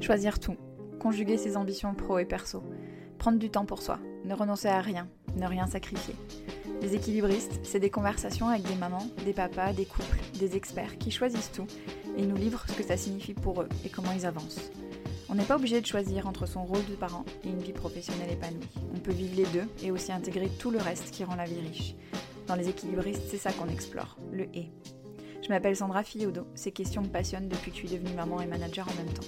[0.00, 0.56] Choisir tout,
[0.98, 2.62] conjuguer ses ambitions pro et perso,
[3.18, 6.14] prendre du temps pour soi, ne renoncer à rien, ne rien sacrifier.
[6.80, 11.10] Les équilibristes, c'est des conversations avec des mamans, des papas, des couples, des experts qui
[11.10, 11.66] choisissent tout
[12.16, 14.70] et nous livrent ce que ça signifie pour eux et comment ils avancent.
[15.28, 18.32] On n'est pas obligé de choisir entre son rôle de parent et une vie professionnelle
[18.32, 18.66] épanouie.
[18.94, 21.60] On peut vivre les deux et aussi intégrer tout le reste qui rend la vie
[21.60, 21.94] riche.
[22.46, 24.70] Dans les équilibristes, c'est ça qu'on explore, le et.
[25.42, 28.46] Je m'appelle Sandra Fiodo, ces questions me passionnent depuis que je suis devenue maman et
[28.46, 29.26] manager en même temps.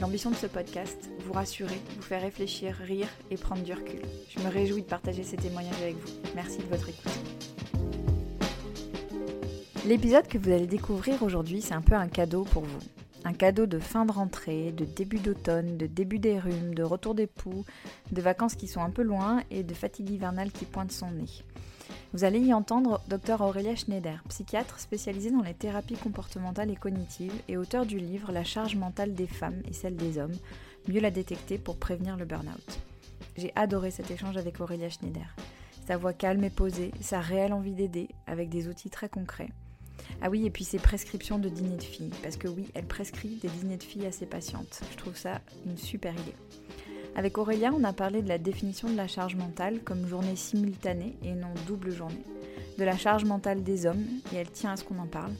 [0.00, 4.00] L'ambition de ce podcast, vous rassurer, vous faire réfléchir, rire et prendre du recul.
[4.30, 6.08] Je me réjouis de partager ces témoignages avec vous.
[6.34, 7.12] Merci de votre écoute.
[9.86, 12.78] L'épisode que vous allez découvrir aujourd'hui, c'est un peu un cadeau pour vous.
[13.24, 17.14] Un cadeau de fin de rentrée, de début d'automne, de début des rhumes, de retour
[17.14, 17.66] des poux,
[18.10, 21.44] de vacances qui sont un peu loin et de fatigue hivernale qui pointe son nez.
[22.12, 27.32] Vous allez y entendre Dr Aurélia Schneider, psychiatre spécialisée dans les thérapies comportementales et cognitives
[27.46, 30.36] et auteur du livre La charge mentale des femmes et celle des hommes,
[30.88, 32.80] mieux la détecter pour prévenir le burn-out.
[33.36, 35.36] J'ai adoré cet échange avec Aurélia Schneider.
[35.86, 39.50] Sa voix calme et posée, sa réelle envie d'aider avec des outils très concrets.
[40.20, 43.36] Ah oui, et puis ses prescriptions de dîner de filles, parce que oui, elle prescrit
[43.36, 44.80] des dîners de filles à ses patientes.
[44.90, 46.34] Je trouve ça une super idée.
[47.16, 51.16] Avec Aurélia, on a parlé de la définition de la charge mentale comme journée simultanée
[51.22, 52.24] et non double journée,
[52.78, 55.32] de la charge mentale des hommes, et elle tient à ce qu'on en parle,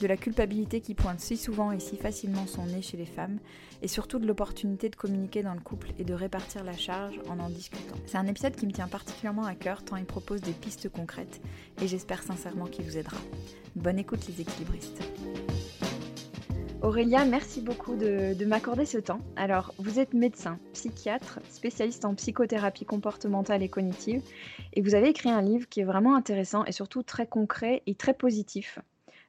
[0.00, 3.38] de la culpabilité qui pointe si souvent et si facilement son nez chez les femmes,
[3.80, 7.38] et surtout de l'opportunité de communiquer dans le couple et de répartir la charge en
[7.38, 7.96] en discutant.
[8.06, 11.40] C'est un épisode qui me tient particulièrement à cœur tant il propose des pistes concrètes,
[11.80, 13.18] et j'espère sincèrement qu'il vous aidera.
[13.76, 15.02] Bonne écoute les équilibristes.
[16.84, 19.20] Aurélia, merci beaucoup de, m'accorder ce temps.
[19.36, 24.20] Alors, vous êtes médecin, psychiatre, spécialiste en psychothérapie comportementale et cognitive,
[24.74, 27.94] et vous avez écrit un livre qui est vraiment intéressant et surtout très concret et
[27.94, 28.80] très positif,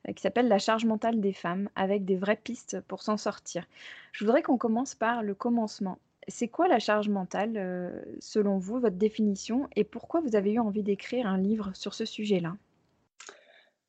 [0.10, 3.66] euh, qui s'appelle La charge mentale des femmes, avec des vraies pistes pour s'en sortir.
[4.12, 5.98] Je voudrais qu'on commence par le commencement.
[6.28, 10.60] C'est quoi la charge mentale, euh, selon vous, votre définition, et pourquoi vous avez eu
[10.60, 12.58] envie d'écrire un livre sur ce sujet-là?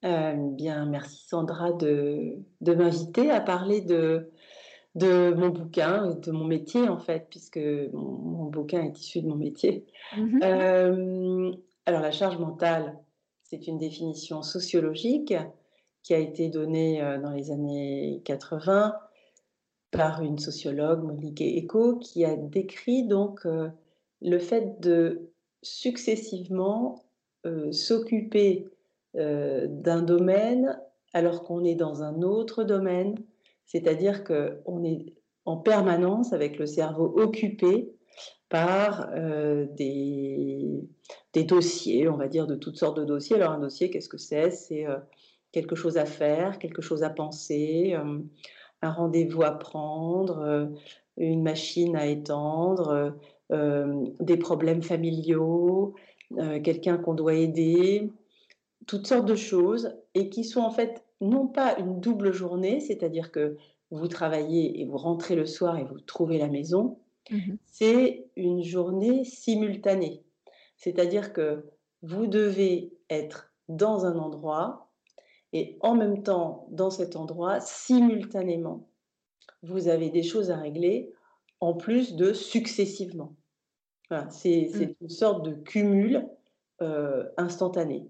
[0.06, 4.31] Euh, bien, merci Sandra de, de m'inviter à parler de,
[4.94, 7.59] de mon bouquin, de mon métier en fait, puisque
[7.93, 9.87] mon, bouquin est issu de mon métier.
[10.16, 11.53] Mmh euh,
[11.87, 12.99] alors la charge mentale,
[13.45, 15.34] c'est une définition sociologique
[16.03, 18.95] qui a été donnée euh, dans les années 80
[19.93, 23.47] par une sociologue, Monique Eco, qui a décrit donc
[24.21, 25.31] le fait de
[25.62, 27.05] successivement
[27.71, 28.66] s'occuper
[29.16, 30.78] euh, d'un domaine
[31.15, 33.15] alors qu'on est dans un autre domaine,
[33.65, 35.15] c'est-à-dire qu'on est
[35.47, 37.94] en permanence avec le cerveau occupé
[38.50, 40.82] par euh, des,
[41.34, 43.37] dossiers, on va dire de toutes sortes de dossiers.
[43.37, 44.50] Alors un dossier, qu'est-ce que c'est?
[44.50, 44.99] C'est euh,
[45.53, 47.97] quelque chose à faire, quelque chose à penser,
[48.83, 50.69] un rendez-vous à prendre,
[51.16, 53.15] une machine à étendre,
[53.50, 55.94] des problèmes familiaux,
[56.62, 58.12] quelqu'un qu'on doit aider,
[58.87, 63.33] toutes sortes de choses et qui sont en fait non pas une double journée, c'est-à-dire
[63.33, 63.57] que
[63.91, 66.99] vous travaillez et vous rentrez le soir et vous trouvez la maison,
[67.31, 70.23] mmh c'est une journée simultanée.
[70.77, 71.67] C'est-à-dire que
[72.03, 74.91] vous devez être dans un endroit
[75.53, 78.89] et en même temps dans cet endroit, simultanément,
[79.63, 81.13] vous avez des choses à régler
[81.61, 83.35] en plus de successivement.
[84.09, 84.95] Voilà, c'est mmh.
[85.01, 86.29] une sorte de cumul
[86.83, 88.09] euh, instantané.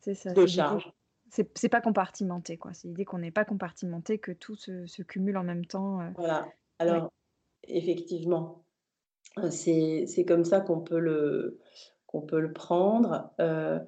[0.00, 0.32] C'est ça.
[0.32, 0.92] De charge.
[1.30, 2.72] C'est pas compartimenté, quoi.
[2.74, 6.00] C'est l'idée qu'on n'est pas compartimenté, que tout se, cumule en même temps.
[6.00, 6.08] Euh.
[6.16, 6.48] Voilà.
[6.80, 7.12] Alors,
[7.68, 8.64] effectivement,
[9.38, 11.60] euh, c'est comme ça qu'on peut, le,
[12.06, 13.30] qu'on peut le prendre.
[13.40, 13.78] Euh,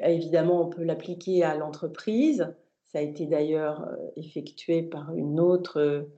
[0.00, 2.54] évidemment, on peut l'appliquer à l'entreprise.
[2.88, 6.08] Ça a été d'ailleurs effectué par une autre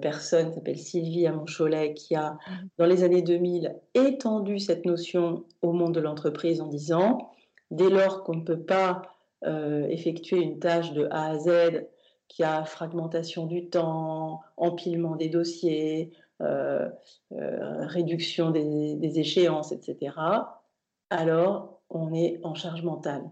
[0.00, 5.44] personne qui s'appelle Sylvie Amoncholet, qui a, mmh dans les années 2000, étendu cette notion
[5.60, 7.30] au monde de l'entreprise en disant
[7.70, 9.02] dès lors qu'on ne peut pas
[9.44, 11.86] euh, effectuer une tâche de A à Z
[12.28, 16.88] qui a fragmentation du temps, empilement des dossiers, euh,
[17.32, 20.16] euh, réduction des, des, échéances, etc.,
[21.10, 23.22] alors on est en charge mentale.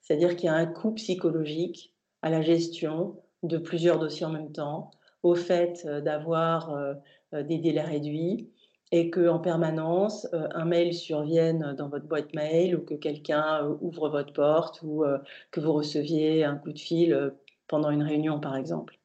[0.00, 1.92] C'est-à-dire qu'il y a un coût psychologique
[2.22, 4.90] à la gestion de plusieurs dossiers en même temps,
[5.24, 6.96] au fait d'avoir
[7.32, 8.48] des délais réduits,
[8.92, 13.74] et qu'en permanence, euh, un mail survienne dans votre boîte mail ou que quelqu'un euh,
[13.80, 15.18] ouvre votre porte ou euh,
[15.50, 17.32] que vous receviez un coup de fil
[17.66, 18.98] pendant une réunion, par exemple.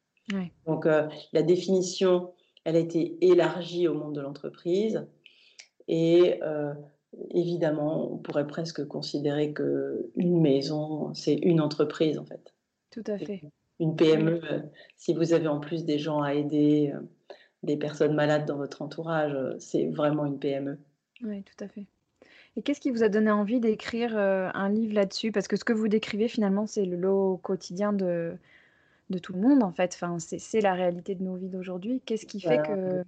[0.65, 2.31] Donc, la définition,
[2.63, 5.05] elle a été élargie au monde de l'entreprise
[5.89, 6.39] et
[7.31, 12.53] évidemment, on pourrait presque considérer qu'une maison, c'est une entreprise, en fait.
[12.91, 13.41] Tout à fait.
[13.79, 14.41] une PME,
[14.95, 16.93] si vous avez en plus des gens à aider,
[17.63, 20.79] des personnes malades dans votre entourage, c'est vraiment une PME.
[21.23, 21.85] Oui, tout à fait.
[22.57, 25.31] Et qu'est-ce qui vous a donné envie d'écrire un livre là-dessus?
[25.31, 28.33] Parce que ce que vous décrivez finalement, c'est le lot quotidien de,
[29.09, 29.91] de tout le monde en fait.
[29.93, 32.01] Enfin, c'est la réalité de nos vies d'aujourd'hui.
[32.05, 33.03] Qu'est-ce qui fait que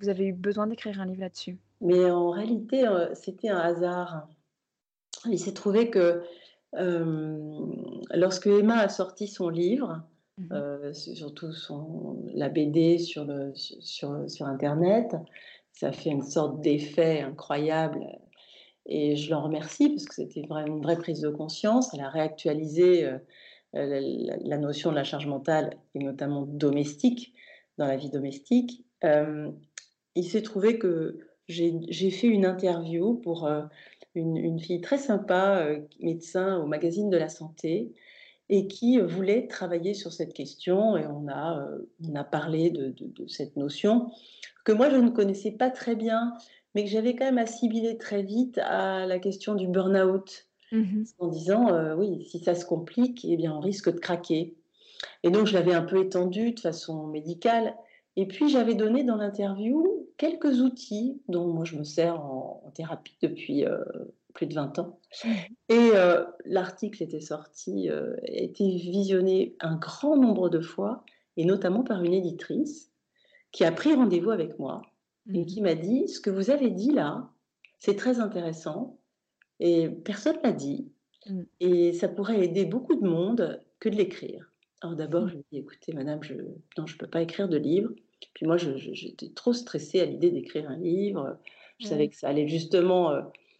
[0.00, 1.58] vous avez eu besoin d'écrire un livre là-dessus?
[1.80, 4.28] Mais en réalité, c'était un hasard.
[5.26, 6.22] Il s'est trouvé que
[6.72, 10.02] lorsque Emma a sorti son livre,
[10.38, 15.16] mmh surtout son, la BD sur, le, sur, sur Internet,
[15.72, 18.06] ça fait une sorte d'effet incroyable.
[18.84, 21.92] Et je l'en remercie parce que c'était vraiment une vraie prise de conscience.
[21.94, 23.10] Elle a réactualisé
[23.72, 27.34] la, notion de la charge mentale, et notamment domestique,
[27.78, 28.84] dans la vie domestique.
[29.02, 31.18] il s'est trouvé que
[31.48, 33.48] j'ai fait une interview pour
[34.16, 37.92] une, fille très sympa, euh, médecin au magazine de la santé,
[38.48, 40.96] et qui euh, voulait travailler sur cette question.
[40.96, 42.94] Et on a, euh, on a parlé de,
[43.26, 44.10] cette notion
[44.64, 46.34] que moi je ne connaissais pas très bien,
[46.74, 51.28] mais que j'avais quand même assimilé très vite à la question du burn-out, mmh en
[51.28, 54.56] disant oui, si ça se complique, eh bien on risque de craquer.
[55.22, 57.76] Et donc je l'avais un peu étendu de façon médicale.
[58.16, 63.16] Et puis j'avais donné dans l'interview quelques outils dont moi je me sers en, thérapie
[63.22, 63.78] depuis euh,
[64.36, 65.00] plus de 20 ans.
[65.24, 65.28] Mmh.
[65.70, 71.04] Et euh, l'article était sorti, euh, a été visionné un grand nombre de fois,
[71.36, 72.92] et notamment par une éditrice
[73.50, 74.82] qui a pris rendez-vous avec moi
[75.32, 75.46] et mmh.
[75.46, 77.30] qui m'a dit, ce que vous avez dit là,
[77.78, 79.00] c'est très intéressant,
[79.58, 80.92] et personne l'a dit,
[81.28, 81.42] mmh.
[81.60, 84.52] et ça pourrait aider beaucoup de monde que de l'écrire.
[84.82, 87.90] Alors d'abord, je lui ai dit, écoutez, madame, je ne peux pas écrire de livre.
[88.34, 91.38] Puis moi, j'étais trop stressée à l'idée d'écrire un livre.
[91.80, 93.10] Je savais que ça allait justement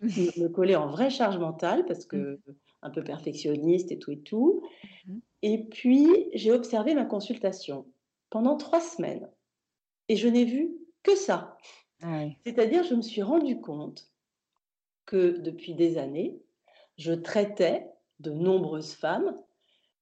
[0.37, 2.08] me coller en vraie charge mentale parce mmh.
[2.08, 2.40] que
[2.82, 4.62] un peu perfectionniste et tout et tout.
[5.06, 5.19] Mmh.
[5.43, 7.87] Et puis, j'ai observé ma consultation
[8.31, 9.28] pendant trois semaines
[10.08, 10.72] et je n'ai vu
[11.02, 11.56] que ça.
[12.02, 14.10] Ah C'est-à-dire, je me suis rendu compte
[15.04, 16.38] que depuis des années,
[16.98, 17.90] je traitais
[18.20, 19.37] de nombreuses femmes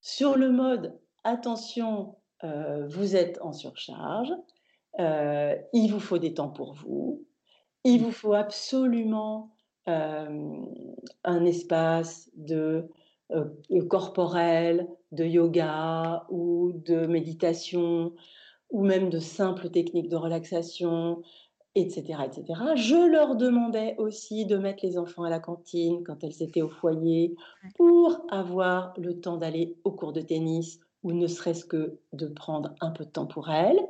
[0.01, 4.33] sur le mode attention, euh, vous êtes en surcharge,
[5.01, 7.27] euh, il vous faut des temps pour vous,
[7.85, 9.54] il vous faut absolument
[9.87, 12.89] un espace de
[13.89, 18.13] corporel, de yoga ou de méditation
[18.71, 21.23] ou même de simples techniques de relaxation,
[21.75, 22.61] etc., etc.
[22.77, 26.69] Je leur demandais aussi de mettre les enfants à la cantine quand elles étaient au
[26.69, 27.35] foyer
[27.77, 32.75] pour avoir le temps d'aller au cours de tennis ou ne serait-ce que de prendre
[32.81, 33.81] un peu de temps pour elles.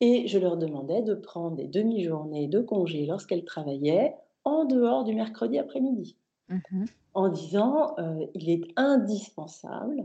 [0.00, 4.14] Et je leur demandais de prendre des demi-journées de congé lorsqu'elles travaillaient
[4.44, 6.16] en dehors du mercredi après-midi,
[6.48, 6.84] mmh
[7.14, 10.04] en disant euh, il est indispensable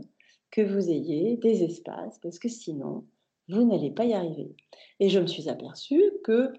[0.50, 3.04] que vous ayez des espaces parce que sinon
[3.48, 4.54] vous n'allez pas y arriver.
[5.00, 6.52] Et je me suis aperçue que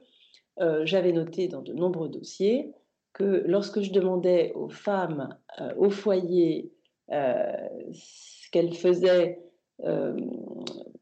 [0.60, 2.74] euh, j'avais noté dans de nombreux dossiers
[3.14, 6.72] que lorsque je demandais aux femmes euh, au foyer
[7.12, 9.40] ce qu'elles faisaient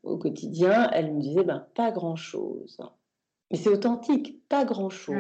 [0.04, 2.78] au quotidien, elle me disait ben, pas grand-chose.
[3.52, 5.16] Mais c'est authentique, pas grand-chose.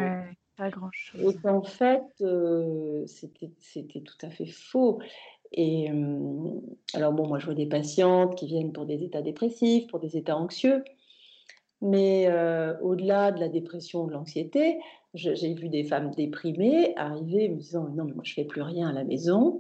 [0.57, 1.21] Pas grand-chose.
[1.21, 4.99] Et qu'en fait, euh, c'était tout à fait faux.
[5.53, 5.89] Et
[6.93, 10.17] alors, bon, moi, je vois des patientes qui viennent pour des états dépressifs, pour des
[10.17, 10.83] états anxieux.
[11.81, 14.79] Mais euh, au-delà de la dépression ou de l'anxiété,
[15.13, 18.89] j'ai vu des femmes déprimées arriver me disant Non, mais moi, je fais plus rien
[18.89, 19.59] à la maison.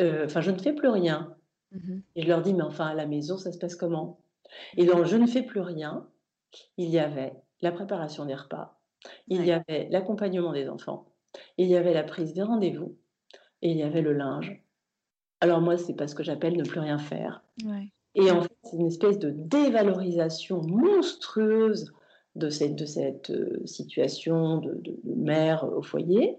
[0.00, 1.34] Euh, enfin, je ne fais plus rien.
[1.72, 4.20] Mmh et je leur dis, mais enfin, à la maison, ça se passe comment?
[4.76, 6.08] Et dans Je ne fais plus rien,
[6.78, 8.77] il y avait la préparation des repas,
[9.28, 11.06] il y avait l'accompagnement des enfants,
[11.56, 12.96] il y avait la prise des rendez-vous,
[13.62, 14.62] et il y avait le linge.
[15.40, 17.42] Alors moi, c'est pas ce que j'appelle ne plus rien faire.
[18.14, 21.92] Et en fait, c'est une espèce de dévalorisation monstrueuse
[22.34, 26.38] de cette, de cette euh, situation de, mère au foyer,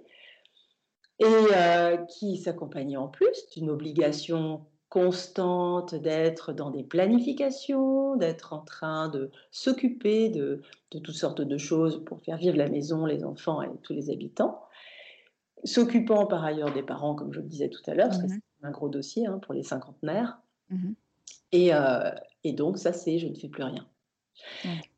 [1.19, 8.61] et euh, qui s'accompagnait en plus d'une obligation constante, d'être dans des planifications, d'être en
[8.61, 13.61] train de s'occuper de, toutes sortes de choses pour faire vivre la maison, les enfants
[13.61, 14.63] et tous les habitants,
[15.63, 18.39] s'occupant par ailleurs des parents, comme je le disais tout à l'heure, parce que mmh
[18.61, 20.39] c'est un gros dossier hein, pour les cinquantenaires.
[20.69, 20.91] Mmh
[21.51, 22.11] et, euh,
[22.43, 23.87] et, donc, ça, c'est je ne fais plus rien.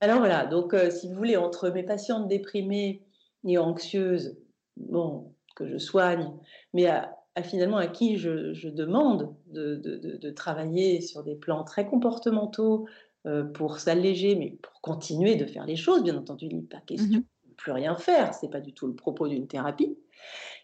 [0.02, 3.04] Alors voilà, donc euh, si vous voulez, entre mes patientes déprimées
[3.46, 4.38] et anxieuses,
[4.76, 6.32] bon, que je soigne,
[6.74, 12.88] mais à, finalement à qui je, demande de, travailler sur des plans très comportementaux
[13.26, 16.82] euh, pour s'alléger, mais pour continuer de faire les choses, bien entendu, il n'est pas
[16.82, 19.98] question mmh de plus rien faire, c'est pas du tout le propos d'une thérapie.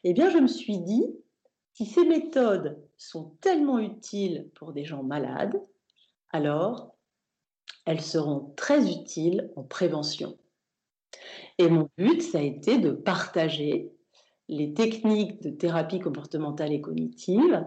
[0.04, 1.06] Eh bien, je me suis dit,
[1.74, 5.62] si ces méthodes sont tellement utiles pour des gens malades,
[6.32, 6.96] alors
[7.86, 10.38] elles seront très utiles en prévention.
[11.58, 13.92] Et mon but, ça a été de partager
[14.50, 17.66] les techniques de thérapie comportementale et cognitive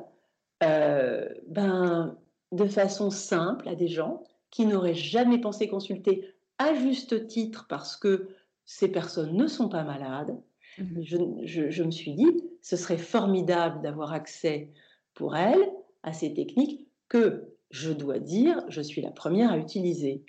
[0.62, 2.16] euh, ben,
[2.52, 7.96] de façon simple à des gens qui n'auraient jamais pensé consulter à juste titre parce
[7.96, 8.28] que
[8.64, 10.36] ces personnes ne sont pas malades.
[10.78, 11.02] Mmh
[11.44, 14.70] je, me suis dit, ce serait formidable d'avoir accès
[15.14, 15.68] pour elles
[16.02, 20.24] à ces techniques que, je dois dire, je suis la première à utiliser.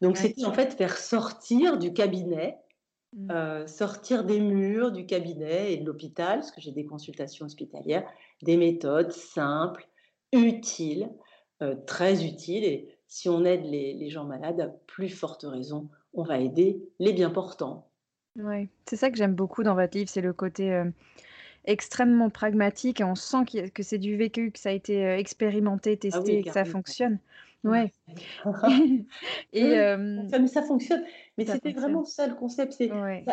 [0.00, 2.56] Donc c'était en fait faire sortir du cabinet.
[3.30, 8.06] Euh, sortir des murs du cabinet et de l'hôpital, parce que j'ai des consultations hospitalières,
[8.42, 9.86] des méthodes simples,
[10.32, 11.10] utiles,
[11.60, 12.64] euh, très utiles.
[12.64, 17.12] Et si on aide les, gens malades, à plus forte raison, on va aider les
[17.12, 17.86] bien portants.
[18.36, 20.86] Oui, c'est ça que j'aime beaucoup dans votre livre, c'est le côté euh,
[21.66, 25.96] extrêmement pragmatique et on sent que c'est du vécu, que ça a été expérimenté, ah
[25.98, 27.18] testé, que ça fonctionne.
[27.64, 27.92] Ouais.
[29.52, 31.04] Et ça, mais ça fonctionne.
[31.38, 32.90] Mais c'était vraiment ça le concept, c'est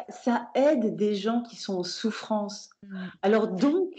[0.09, 2.69] ça, aide des gens qui sont en souffrance.
[2.83, 2.97] Mmh.
[3.21, 3.93] Alors donc,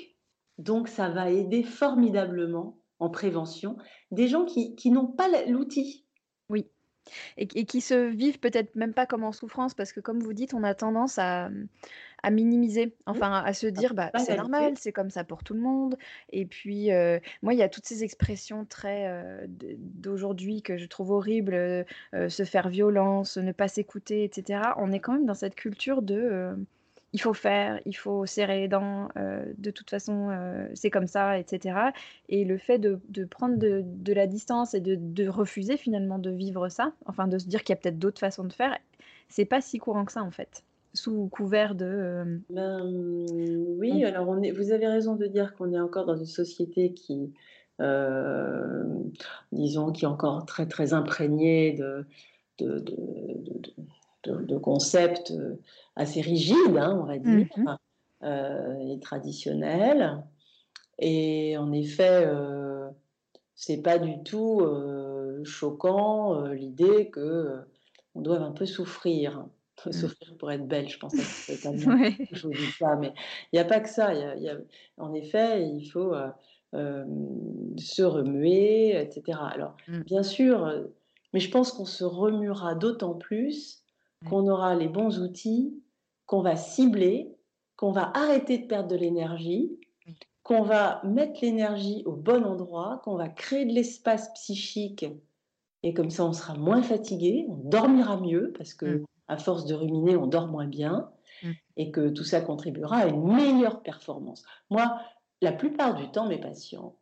[0.58, 3.76] donc ça va aider formidablement en prévention
[4.10, 6.06] des gens qui, qui n'ont pas l'outil.
[6.48, 6.66] Oui.
[7.36, 10.34] Et, et, qui se vivent peut-être même pas comme en souffrance, parce que comme vous
[10.34, 11.50] dites, on a tendance à,
[12.22, 15.60] à minimiser, enfin à se dire bah c'est normal, c'est comme ça pour tout le
[15.60, 15.96] monde.
[16.30, 16.90] Et puis
[17.42, 22.68] moi il y a toutes ces expressions très d'aujourd'hui que je trouve horribles, se faire
[22.68, 24.62] violence, ne pas s'écouter, etc.
[24.76, 26.56] On est quand même dans cette culture de
[27.12, 30.30] il faut faire, il faut serrer les dents, de toute façon
[30.74, 31.78] c'est comme ça, etc.
[32.28, 36.68] Et le fait de, prendre de, la distance et de, de, refuser finalement de vivre
[36.68, 38.76] ça, enfin de se dire qu'il y a peut-être d'autres façons de faire,
[39.28, 41.86] c'est pas si courant que ça en fait sous couvert de...
[41.86, 42.80] Euh, ben,
[43.78, 46.92] oui, alors on est, vous avez raison de dire qu'on est encore dans une société
[46.92, 47.32] qui,
[47.80, 48.84] euh,
[49.52, 52.06] disons, qui est encore très très imprégnée de,
[52.58, 52.84] de,
[54.24, 55.54] de, concepts euh,
[55.96, 57.76] assez rigides, hein, on va dire, mmh
[58.22, 60.22] et traditionnels.
[60.98, 62.28] Et en effet,
[63.54, 64.60] c'est pas du tout
[65.42, 67.60] choquant l'idée que
[68.14, 69.46] on doit un peu souffrir.
[69.86, 69.92] Mmh.
[69.92, 71.62] souffrir pour être belle, je pense que c'est
[72.32, 73.12] je vous dis ça, mais
[73.52, 74.12] il n'y a pas que ça.
[74.14, 74.56] Y a,
[74.98, 76.14] en effet, il faut
[76.74, 77.04] euh,
[77.76, 79.38] se remuer, etc.
[79.52, 80.00] Alors, mmh.
[80.00, 80.72] bien sûr,
[81.32, 83.80] mais je pense qu'on se remuera d'autant plus
[84.28, 85.82] qu'on aura les bons outils,
[86.26, 87.34] qu'on va cibler,
[87.76, 89.78] qu'on va arrêter de perdre de l'énergie,
[90.42, 95.06] qu'on va mettre l'énergie au bon endroit, qu'on va créer de l'espace psychique.
[95.82, 99.74] Et comme ça, on sera moins fatigué, on dormira mieux parce que à force de
[99.74, 101.08] ruminer, on dort moins bien
[101.44, 101.50] mmh.
[101.76, 104.44] et que tout ça contribuera à une meilleure performance.
[104.70, 105.00] Moi,
[105.40, 106.96] la plupart du temps, mes patients,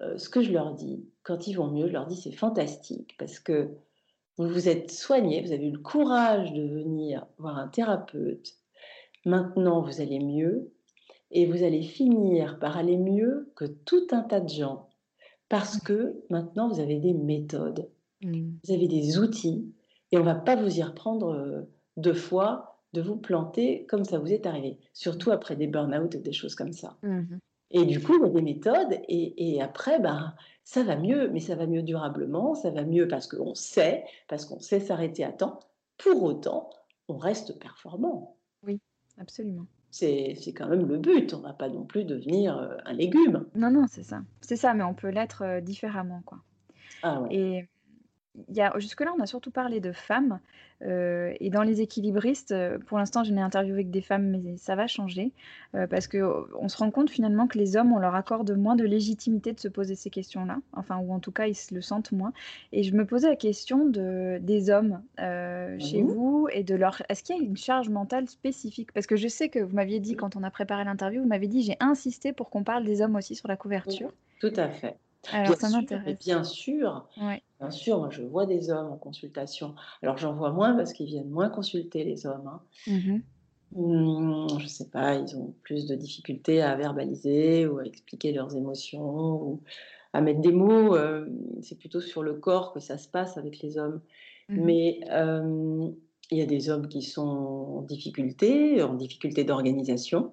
[0.00, 3.16] euh, ce que je leur dis, quand ils vont mieux, je leur dis c'est fantastique
[3.18, 3.70] parce que
[4.36, 8.54] vous vous êtes soigné, vous avez eu le courage de venir voir un thérapeute.
[9.24, 10.72] Maintenant, vous allez mieux
[11.32, 14.88] et vous allez finir par aller mieux que tout un tas de gens
[15.48, 17.90] parce que maintenant, vous avez des méthodes,
[18.22, 18.50] mmh.
[18.62, 19.74] vous avez des outils
[20.12, 21.62] et on ne va pas vous y reprendre euh,
[21.96, 26.20] deux fois de vous planter comme ça vous est arrivé, surtout après des burn-out et
[26.20, 26.96] des choses comme ça.
[27.02, 27.36] Mmh
[27.70, 30.32] et du coup, il y a des méthodes, et, après, ben,
[30.62, 34.44] ça va mieux, mais ça va mieux durablement, ça va mieux parce qu'on sait, parce
[34.44, 35.58] qu'on sait s'arrêter à temps.
[35.98, 36.70] Pour autant,
[37.08, 38.36] on reste performant.
[38.64, 38.80] Oui,
[39.18, 39.66] absolument.
[39.90, 43.46] C'est quand même le but, on ne va pas non plus devenir euh, un légume.
[43.56, 44.22] Non, non, c'est ça.
[44.40, 46.22] C'est ça, mais on peut l'être euh, différemment.
[46.24, 46.38] Quoi.
[47.02, 47.28] Ah ouais.
[47.34, 47.68] Et
[48.76, 50.40] jusque-là, on a surtout parlé de femmes.
[50.82, 54.56] Euh, et dans les équilibristes, euh, pour l'instant, je n'ai interviewé que des femmes, mais
[54.56, 55.32] ça va changer.
[55.74, 58.84] Euh, parce qu'on se rend compte finalement que les hommes, on leur accorde moins de
[58.84, 60.58] légitimité de se poser ces questions-là.
[60.72, 62.32] Enfin, ou en tout cas, ils se le sentent moins.
[62.72, 65.00] Et je me posais la question de, des hommes
[65.78, 67.02] chez mmh vous et de leur.
[67.08, 68.92] Est-ce qu'il y a une charge mentale spécifique?
[68.92, 71.48] Parce que je sais que vous m'aviez dit, quand on a préparé l'interview, vous m'avez
[71.48, 74.12] dit j'ai insisté pour qu'on parle des hommes aussi sur la couverture.
[74.40, 74.96] Tout à fait.
[75.32, 76.18] Alors, ça m'intéresse.
[76.18, 77.08] Bien sûr,
[77.60, 79.74] bien sûr, moi je vois des hommes en consultation.
[80.02, 82.46] Alors j'en vois moins parce qu'ils viennent moins consulter les hommes.
[82.46, 82.60] Hein.
[83.76, 88.32] Mmh, je ne sais pas, ils ont plus de difficultés à verbaliser ou à expliquer
[88.32, 89.62] leurs émotions ou
[90.12, 90.94] à mettre des mots.
[90.94, 91.26] Euh,
[91.62, 94.00] c'est plutôt sur le corps que ça se passe avec les hommes.
[94.48, 95.00] Mmh Mais
[96.30, 100.32] il y a des hommes qui sont en difficulté, en difficulté d'organisation,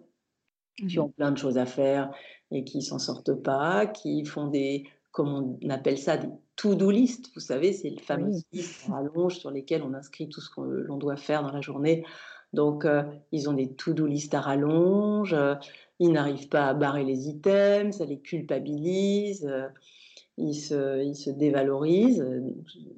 [0.76, 2.12] qui ont plein de choses à faire
[2.52, 7.32] et qui s'en sortent pas, qui font des, comme on appelle ça, des to-do list.
[7.34, 10.62] Vous savez, c'est les fameuses listes à rallonge sur lesquelles on inscrit tout ce que
[10.62, 12.06] l'on doit faire dans la journée.
[12.54, 15.56] Donc, euh, ils ont des to-do list à rallonge, euh,
[16.00, 19.68] ils n'arrivent pas à barrer les items, ça les culpabilise, euh,
[20.42, 22.26] il se, il se dévalorise.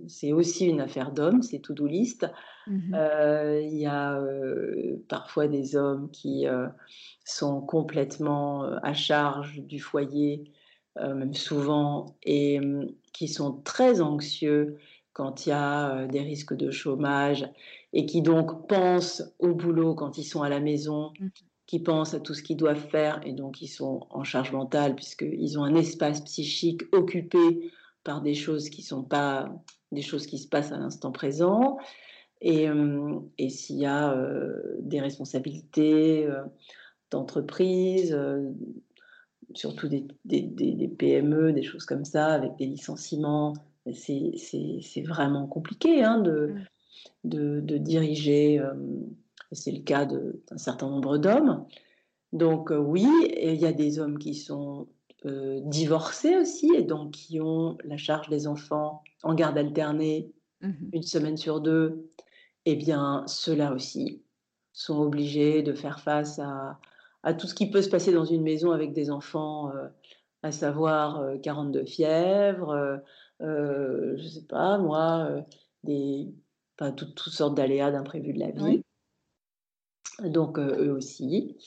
[0.07, 2.27] C'est aussi une affaire d'homme, c'est to-do list.
[2.67, 6.67] Mmh Euh, il y a euh, parfois des hommes qui euh,
[7.25, 10.51] sont complètement à charge du foyer,
[11.00, 14.77] même souvent, et hum, qui sont très anxieux
[15.13, 17.47] quand il y a des risques de chômage
[17.93, 21.27] et qui donc pensent au boulot quand ils sont à la maison, Mmh.
[21.65, 24.96] Qui pensent à tout ce qu'ils doivent faire et donc ils sont en charge mentale
[24.96, 27.72] puisqu'ils ont un espace psychique occupé
[28.03, 29.53] par des choses qui sont pas
[29.91, 31.77] des choses qui se passent à l'instant présent.
[32.41, 36.43] Et, hum, et s'il y a euh, des responsabilités euh,
[37.12, 38.50] d'entreprise, euh,
[39.53, 43.53] surtout des, des- des- des PME, des choses comme ça, avec des licenciements,
[43.93, 46.55] c'est vraiment compliqué hein, de,
[47.24, 48.60] de, de diriger.
[49.53, 51.65] Et c'est le cas d'un certain nombre d'hommes.
[52.31, 53.07] Donc euh, oui,
[53.39, 54.88] il y a des hommes qui sont
[55.27, 60.72] euh, divorcés aussi, et donc qui ont la charge des enfants en garde alternée Mmh
[60.93, 62.10] une semaine sur deux,
[62.63, 64.24] eh bien, ceux-là aussi
[64.72, 66.79] sont obligés de faire face à,
[67.22, 69.89] à tout ce qui peut se passer dans une maison avec des enfants, euh,
[70.41, 73.01] à savoir euh, 42 fièvres,
[73.41, 75.43] je sais pas moi,
[75.83, 76.33] des,
[76.79, 78.63] enfin, toutes, toutes sortes d'aléas d'imprévus de la vie.
[78.63, 78.86] Oui.
[80.22, 81.58] Donc, euh, eux aussi.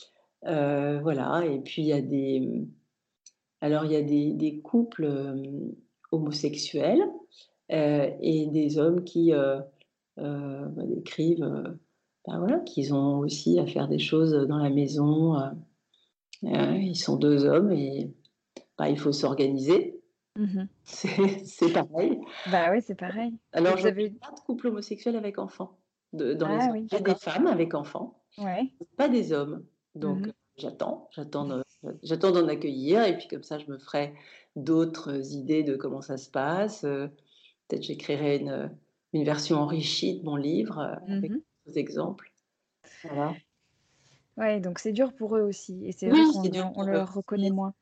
[0.45, 2.67] Euh, voilà, et puis il y a des,
[3.59, 5.35] alors il y a des, des couples euh,
[6.11, 7.03] homosexuels
[7.71, 11.63] euh, et des hommes qui bah, décrivent euh,
[12.25, 15.35] bah, voilà, qu'ils ont aussi à faire des choses dans la maison.
[16.43, 18.13] ils sont deux hommes et
[18.77, 19.99] bah, il faut s'organiser.
[20.37, 22.19] Mmh C'est c'est pareil.
[22.51, 23.33] Bah oui, c'est pareil.
[23.53, 25.77] Alors, avez pas de couple homosexuel avec enfants.
[26.13, 26.71] De- dans les Ah hommes.
[26.73, 28.71] oui, Il y a des femmes avec enfants, Ouais.
[28.97, 29.65] pas des hommes.
[29.95, 31.63] Donc, Mmh euh, j'attends, j'attends de-
[32.03, 34.13] j'attends d'en accueillir et puis comme ça, je me ferai
[34.55, 36.83] d'autres idées de comment ça se passe.
[36.83, 37.07] Euh,
[37.69, 38.77] Peut-être j'écrirai une,
[39.13, 42.31] une version enrichie de mon livre euh, avec Mmh des exemples.
[43.03, 43.35] Voilà.
[44.37, 47.49] Ouais, donc c'est dur pour eux aussi et c'est Oui, vrai qu'on on le reconnaît
[47.49, 47.73] moins.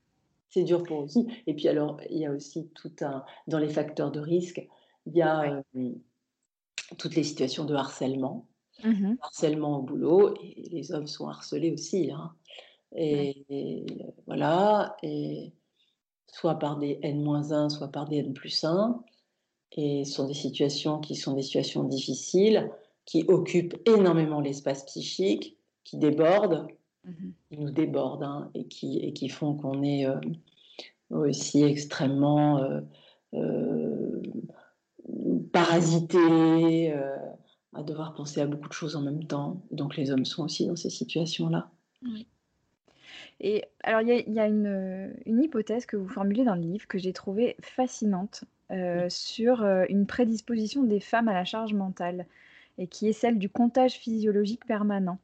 [0.49, 1.27] C'est dur pour eux aussi.
[1.47, 3.23] Et puis alors, il y a aussi tout un...
[3.47, 4.65] Dans les facteurs de risque,
[5.06, 5.91] il y a euh,
[6.97, 8.47] toutes les situations de harcèlement.
[8.86, 12.12] Mmh Harcèlement au boulot, et les hommes sont harcelés aussi.
[12.12, 12.34] hein.
[12.95, 13.86] Et, et
[14.28, 15.54] voilà, et
[16.28, 19.00] soit par des N-1, soit par des N+1.
[19.74, 22.71] Et ce sont des situations qui sont des situations difficiles,
[23.06, 26.67] qui occupent énormément l'espace psychique, qui débordent,
[27.04, 30.19] Mmh qui nous débordent, hein, et, qui, et qui font qu'on est euh,
[31.12, 32.82] aussi extrêmement euh,
[33.36, 34.21] euh,
[35.54, 37.15] parasité, euh,
[37.75, 39.61] à devoir penser à beaucoup de choses en même temps.
[39.71, 41.69] Donc les hommes sont aussi dans ces situations-là.
[42.03, 42.27] Oui.
[43.39, 46.61] Et alors il y a il y a une, hypothèse que vous formulez dans le
[46.61, 51.73] livre que j'ai trouvée fascinante, heu, sur, heu, une prédisposition des femmes à la charge
[51.73, 52.25] mentale
[52.77, 55.19] et qui est celle du comptage physiologique permanent.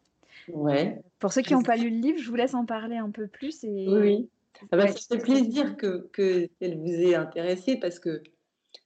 [0.47, 1.01] Ouais.
[1.19, 3.27] Pour ceux qui n'ont pas lu le livre, je vous laisse en parler un peu
[3.27, 4.29] plus et Oui.
[4.71, 8.21] Ah bah, ouais, ça fait plaisir que qu'elle vous ait intéressé parce que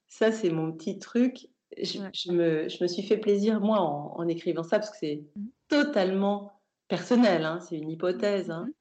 [0.08, 1.50] ça, c'est mon petit truc.
[1.78, 2.10] Je, Ouais.
[2.14, 5.24] je me, je me suis fait plaisir, moi, en, en écrivant ça, parce que c'est
[5.36, 5.46] Mmh.
[5.68, 6.52] totalement
[6.88, 8.50] personnel, hein, c'est une hypothèse.
[8.50, 8.66] Mmh hein.
[8.68, 8.74] mh.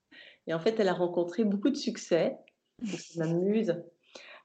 [0.47, 2.37] Et en fait, elle a rencontré beaucoup de succès.
[2.81, 3.83] donc ça m'amuse.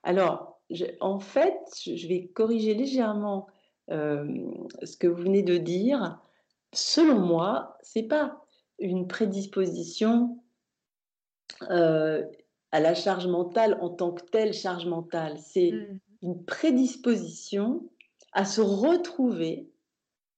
[0.03, 3.47] Alors, je- en fait, je, je vais corriger légèrement
[3.91, 4.25] euh,
[4.83, 6.19] ce que vous venez de dire.
[6.73, 8.45] Selon moi, c'est pas
[8.79, 10.41] une prédisposition
[11.69, 12.23] euh,
[12.71, 15.37] à la charge mentale en tant que telle charge mentale.
[15.39, 15.99] C'est Mmh.
[16.21, 17.89] une prédisposition
[18.33, 19.69] à se retrouver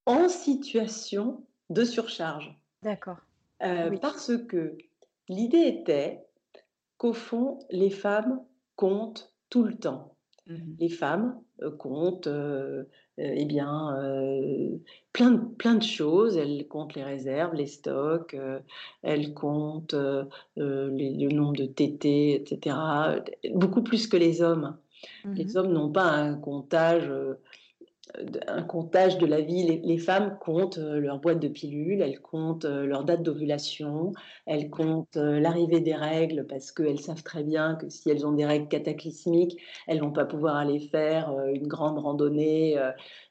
[0.05, 2.57] en situation de surcharge.
[2.83, 3.17] D'accord.
[3.63, 3.99] Euh, Oui.
[4.01, 4.77] Parce que
[5.29, 6.25] l'idée était
[6.97, 8.41] qu'au fond, les femmes
[8.75, 10.15] comptent tout le temps.
[10.47, 12.83] Mmh Les femmes euh, comptent euh,
[13.19, 13.95] euh, eh bien,
[15.13, 16.35] plein, de, plein de choses.
[16.37, 18.35] Elles comptent les réserves, les stocks,
[19.03, 19.95] elles comptent
[20.55, 22.75] les- le nombre de tétés, etc.
[23.53, 24.77] Beaucoup plus que les hommes.
[25.25, 27.11] Mmh Les hommes n'ont pas un comptage,
[28.47, 29.81] un comptage de la vie.
[29.83, 34.11] Les, femmes comptent euh, leur boîte de pilules, elles comptent euh, leur date d'ovulation,
[34.45, 38.33] elles comptent euh, l'arrivée des règles parce qu'elles savent très bien que si elles ont
[38.33, 42.77] des règles cataclysmiques, elles vont pas pouvoir aller faire une grande randonnée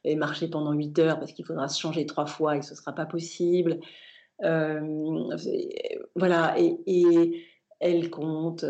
[0.05, 2.95] et marcher pendant 8 heures parce qu'il faudra se changer trois fois et ce sera
[2.95, 3.81] pas possible.
[4.41, 7.47] Voilà, et,
[7.81, 8.67] elles comptent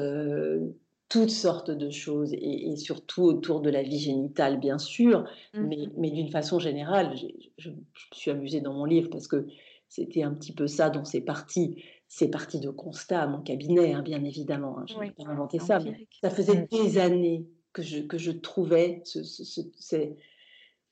[1.11, 5.75] toutes sortes de choses, et, et surtout autour de la vie génitale, bien sûr, Mmh
[5.97, 7.17] mais, d'une façon générale.
[7.17, 7.27] Je,
[7.59, 7.77] je me
[8.15, 9.47] suis amusée dans mon livre parce que
[9.89, 11.83] c'était un petit peu ça dont c'est parti.
[12.09, 14.79] C'est parti de constats à mon cabinet, hein, bien évidemment.
[14.79, 16.67] hein, je n'ai Oui, pas inventé ça, mais ça faisait Mmh.
[16.71, 20.17] des années que je, que je trouvais, c'est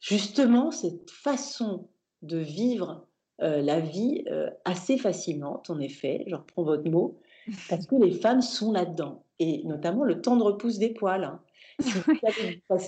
[0.01, 1.91] justement cette façon
[2.23, 3.09] de vivre
[3.43, 7.21] euh, la vie euh, assez facilement, en effet, je reprends votre mot,
[7.69, 11.25] parce que les femmes sont là-dedans, et notamment le temps de repousse des poils.
[11.25, 11.43] Hein.
[11.81, 11.93] Si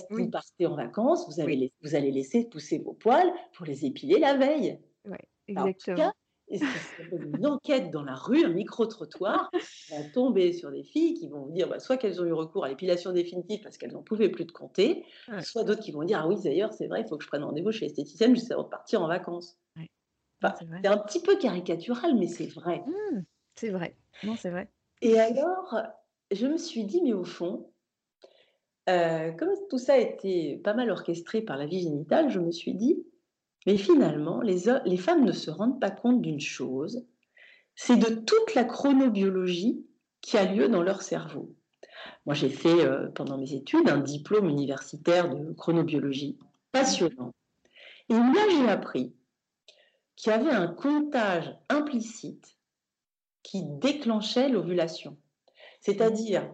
[0.09, 4.19] vous, partez en vacances, vous, avez vous allez laisser pousser vos poils pour les épiler
[4.19, 4.79] la veille.
[5.05, 6.13] Oui, exactement.
[6.49, 6.65] Et si
[7.09, 9.49] une enquête dans la rue, un micro-trottoir,
[9.89, 12.65] va tomber sur des filles qui vont vous dire bah, soit qu'elles ont eu recours
[12.65, 15.05] à l'épilation définitive parce qu'elles n'en pouvaient plus de compter,
[15.41, 17.45] soit d'autres qui vont dire Ah oui, d'ailleurs, c'est vrai, il faut que je prenne
[17.45, 19.57] rendez-vous chez l'esthéticienne juste avant de partir en vacances.
[20.43, 22.83] c'est un petit peu caricatural, mais c'est vrai.
[22.85, 23.21] Mmh,
[23.55, 23.95] c'est vrai.
[24.23, 24.69] Non, c'est vrai.
[25.01, 25.73] Et alors,
[26.31, 27.71] je me suis dit, mais au fond,
[28.89, 32.51] euh, comme tout ça a été pas mal orchestré par la vie génitale, je me
[32.51, 33.03] suis dit,
[33.65, 37.05] mais finalement, les, les femmes ne se rendent pas compte d'une chose,
[37.75, 39.85] c'est de toute la chronobiologie
[40.21, 41.53] qui a lieu dans leur cerveau.
[42.25, 46.37] Moi, j'ai fait euh, pendant mes études un diplôme universitaire de chronobiologie
[46.71, 47.33] passionnant.
[48.09, 49.15] Et là, j'ai appris
[50.15, 52.57] qu'il y avait un comptage implicite
[53.43, 55.17] qui déclenchait l'ovulation.
[55.81, 56.49] C'est-à-dire,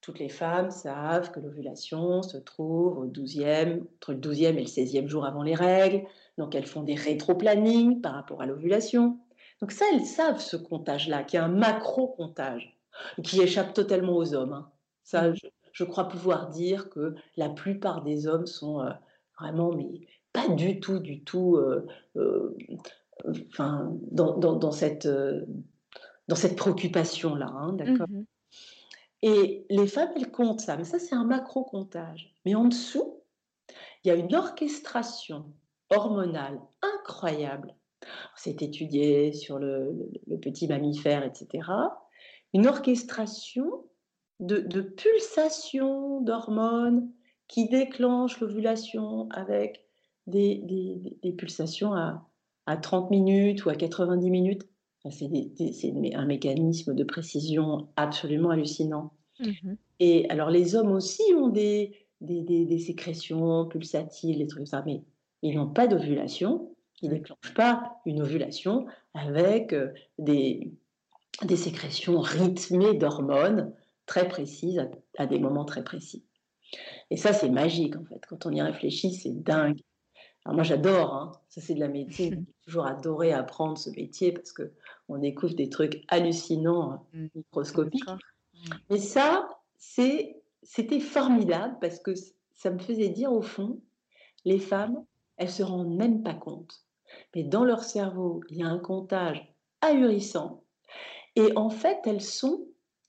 [0.00, 4.66] toutes les femmes savent que l'ovulation se trouve au 12e, entre le 12e et le
[4.66, 6.06] 16e jour avant les règles.
[6.38, 9.18] Donc, elles font des rétro-plannings par rapport à l'ovulation.
[9.60, 12.78] Donc, ça, elles savent ce comptage-là, qui est un macro-comptage,
[13.22, 14.54] qui échappe totalement aux hommes.
[14.54, 14.70] Hein.
[15.04, 15.36] Ça, mmh.
[15.72, 18.90] je, crois pouvoir dire que la plupart des hommes sont euh,
[19.38, 22.56] vraiment, mais pas du tout, du tout, euh, euh,
[23.48, 25.06] enfin, dans, cette,
[26.28, 27.46] dans cette préoccupation-là.
[27.46, 28.24] Hein, d'accord mmh
[29.26, 32.34] Et les femmes, elles comptent ça, mais ça, c'est un macro-comptage.
[32.44, 33.22] Mais en dessous,
[34.04, 35.46] il y a une orchestration
[35.88, 37.74] hormonale incroyable.
[38.36, 40.10] C'est étudié sur le,
[40.42, 41.66] petit mammifère, etc.
[42.52, 43.86] Une orchestration
[44.40, 47.10] de, pulsations d'hormones
[47.48, 49.86] qui déclenchent l'ovulation avec
[50.26, 54.68] des, pulsations à, 30 minutes ou à 90 minutes.
[55.10, 59.12] C'est un mécanisme de précision absolument hallucinant.
[59.40, 64.82] Mmh Et alors les hommes aussi ont des, des, sécrétions pulsatiles, des trucs comme ça,
[64.86, 65.02] mais
[65.42, 70.72] ils n'ont pas d'ovulation, ils ne déclenchent pas une ovulation avec euh, des,
[71.42, 73.74] des sécrétions rythmées d'hormones
[74.06, 74.82] très précises
[75.18, 76.24] à, des moments très précis.
[77.10, 78.20] Et ça, c'est magique en fait.
[78.28, 79.80] Quand on y réfléchit, c'est dingue.
[80.44, 81.14] Alors moi, j'adore.
[81.14, 81.32] Hein.
[81.48, 82.44] Ça, c'est de la médecine.
[82.58, 84.72] J'ai toujours adoré apprendre ce métier parce que
[85.08, 87.26] on découvre des trucs hallucinants, hein, mmh.
[87.34, 88.06] microscopiques.
[88.06, 88.74] Mmh.
[88.90, 92.12] Mais ça, c'est, c'était formidable parce que
[92.52, 93.80] ça me faisait dire au fond,
[94.44, 95.04] les femmes,
[95.36, 96.84] elles se rendent même pas compte.
[97.34, 100.62] Mais dans leur cerveau, il y a un comptage ahurissant.
[101.36, 102.66] Et en fait, elles sont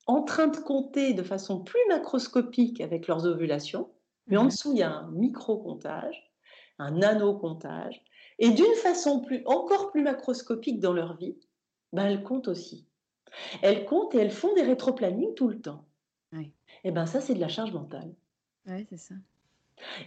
[0.07, 3.89] en train de compter de façon plus macroscopique avec leurs ovulations.
[4.27, 6.31] Mais en mmh dessous, il y a un micro-comptage,
[6.79, 8.01] un nano-comptage.
[8.39, 11.37] Et d'une façon plus, encore plus macroscopique dans leur vie,
[11.93, 12.85] ben elles comptent aussi.
[13.61, 15.85] Elles comptent et elles font des rétro-plannings tout le temps.
[16.83, 18.13] Et ben ça, c'est de la charge mentale.
[18.67, 19.15] Oui, c'est ça.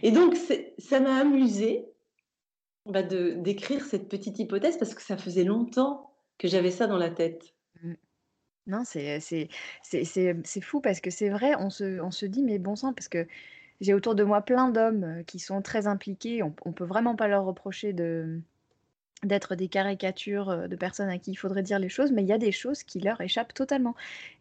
[0.01, 0.35] Et donc,
[0.77, 1.85] ça m'a amusé
[2.85, 6.97] bah, de d'écrire cette petite hypothèse parce que ça faisait longtemps que j'avais ça dans
[6.97, 7.53] la tête.
[7.83, 7.93] Mmh.
[8.67, 12.75] Non, c'est c'est fou parce que c'est vrai, on se, on se dit, mais bon
[12.75, 13.27] sang, parce que
[13.81, 16.43] j'ai autour de moi plein d'hommes qui sont très impliqués.
[16.43, 18.41] On, on peut vraiment pas leur reprocher de
[19.23, 22.33] d'être des caricatures de personnes à qui il faudrait dire les choses, mais il y
[22.33, 23.93] a des choses qui leur échappent totalement.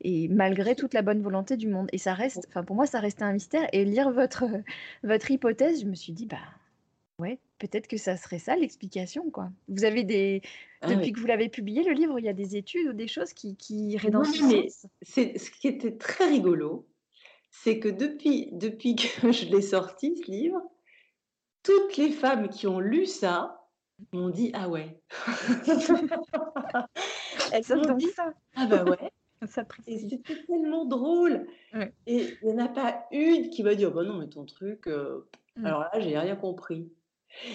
[0.03, 1.89] Et malgré toute la bonne volonté du monde.
[1.93, 3.67] Et ça reste, enfin pour moi, ça restait un mystère.
[3.73, 4.45] Et lire votre,
[5.03, 6.39] votre hypothèse, je me suis dit, bah
[7.19, 9.51] Ouais, peut-être que ça serait ça l'explication, quoi.
[9.69, 10.41] Vous avez des
[10.83, 13.09] ah depuis que vous l'avez publié le livre, il y a des études ou des
[13.09, 14.69] choses qui qui iraient dans ce mais
[15.03, 16.87] c'est ce qui était très rigolo,
[17.51, 20.61] c'est que depuis depuis que je l'ai sorti ce livre,
[21.63, 23.67] toutes les femmes qui ont lu ça
[24.13, 25.01] m'ont dit: «Ah ouais».
[27.53, 28.33] Elles Ça m'ont dit ça.
[28.55, 29.13] «Ah bah ouais»
[29.47, 31.47] Ça et c'était tellement drôle
[32.07, 34.45] et il n'y en a pas une qui m'a dit: «Oh bah non, mais ton
[34.45, 35.65] truc, euh, mmh.
[35.65, 36.91] alors là, j'ai rien compris».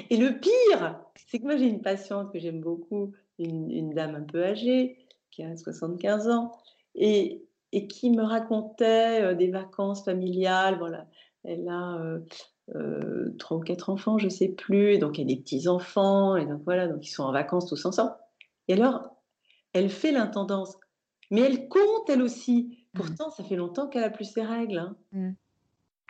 [0.10, 4.24] Et le pire, c'est que moi j'ai une patiente que j'aime beaucoup, une, dame un
[4.24, 4.98] peu âgée,
[5.32, 6.52] qui a 75 ans,
[6.96, 7.44] et,
[7.74, 10.78] et qui me racontait euh, des vacances familiales.
[10.78, 11.08] Voilà,
[11.44, 12.20] elle a euh,
[12.76, 16.38] euh, trois ou quatre enfants, je sais plus, et donc elle a des petits enfants,
[16.38, 18.14] et donc voilà, donc ils sont en vacances tous ensemble.
[18.68, 19.18] Et alors,
[19.74, 20.78] elle fait l'intendance,
[21.32, 22.78] mais elle compte elle aussi.
[22.94, 22.98] Mmh.
[22.98, 24.78] Pourtant, ça fait longtemps qu'elle a plus ses règles.
[24.78, 24.96] Hein.
[25.12, 25.32] Mmh.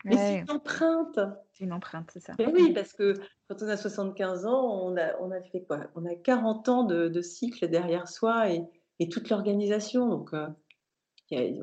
[0.04, 1.18] Mais c'est une empreinte.
[1.54, 2.34] C'est une empreinte, c'est ça.
[2.38, 3.14] Oui, parce que
[3.48, 5.80] quand on a 75 ans, on a, on a fait quoi?
[5.94, 8.62] On a 40 ans de, de cycle derrière soi et,
[9.00, 10.06] et toute l'organisation.
[10.06, 10.46] Donc, euh,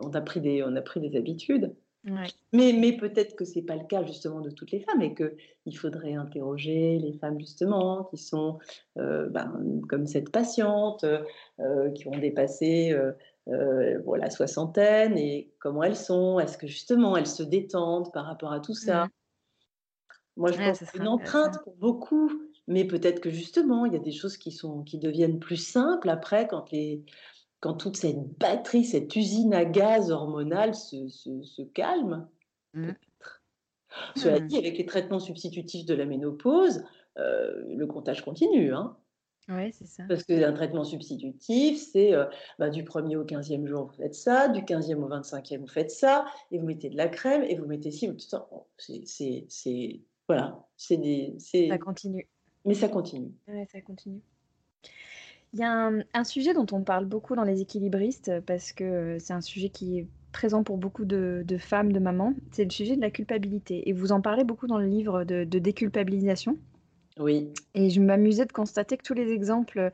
[0.02, 1.74] on, a pris des, on a pris des habitudes.
[2.04, 5.14] Mais, mais peut-être que ce n'est pas le cas justement de toutes les femmes et
[5.14, 8.58] qu'il faudrait interroger les femmes justement qui sont
[8.98, 11.06] euh, ben, comme cette patiente,
[11.60, 17.28] euh, qui ont dépassé euh, la soixantaine et comment elles sont, est-ce que justement elles
[17.28, 19.08] se détendent par rapport à tout ça?
[20.38, 22.32] Moi je pense que c'est une empreinte pour beaucoup,
[22.68, 26.10] mais peut-être que justement il y a des choses qui, sont, qui deviennent plus simples
[26.10, 27.04] après quand les
[27.62, 32.28] quand toute cette batterie, cette usine à gaz hormonale se, se, calme,
[32.74, 32.90] mmh.
[34.16, 34.48] Cela mmh.
[34.48, 36.84] dit, avec les traitements substitutifs de la ménopause,
[37.18, 38.74] euh, le comptage continue.
[38.74, 38.96] Hein.
[39.50, 40.04] Oui, c'est ça.
[40.08, 42.26] Parce qu'un traitement substitutif, c'est euh,
[42.58, 45.92] bah, du 1er au 15e jour, vous faites ça, du 15e au 25e, vous faites
[45.92, 48.10] ça, et vous mettez de la crème, et vous mettez ci,
[48.78, 50.02] c'est.
[50.28, 50.66] Voilà.
[50.78, 51.36] C'est des.
[51.40, 52.30] Ça continue.
[52.64, 53.34] Mais ça continue.
[53.48, 54.22] Oui, ça continue.
[55.54, 59.34] Il y a un, sujet dont on parle beaucoup dans les équilibristes parce que c'est
[59.34, 63.02] un sujet qui est présent pour beaucoup de, femmes, de mamans, c'est le sujet de
[63.02, 63.90] la culpabilité.
[63.90, 66.58] Et vous en parlez beaucoup dans le livre de, de déculpabilisation.
[67.20, 67.50] Oui.
[67.76, 69.92] Et je m'amusais de constater que tous les exemples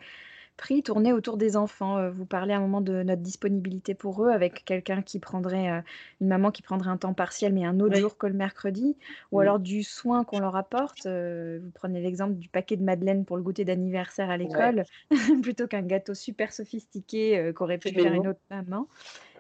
[0.57, 1.97] prix autour des enfants.
[1.97, 5.71] Euh, vous parlez à un moment de notre disponibilité pour eux avec quelqu'un qui prendrait,
[5.71, 5.81] euh,
[6.19, 8.97] une maman qui prendrait un temps partiel mais un autre jour que le mercredi,
[9.31, 11.05] ou alors du soin qu'on leur apporte.
[11.05, 14.83] Euh, vous prenez l'exemple du paquet de madeleine pour le goûter d'anniversaire à l'école,
[15.43, 18.87] plutôt qu'un gâteau super sophistiqué qu'aurait pu faire une autre maman.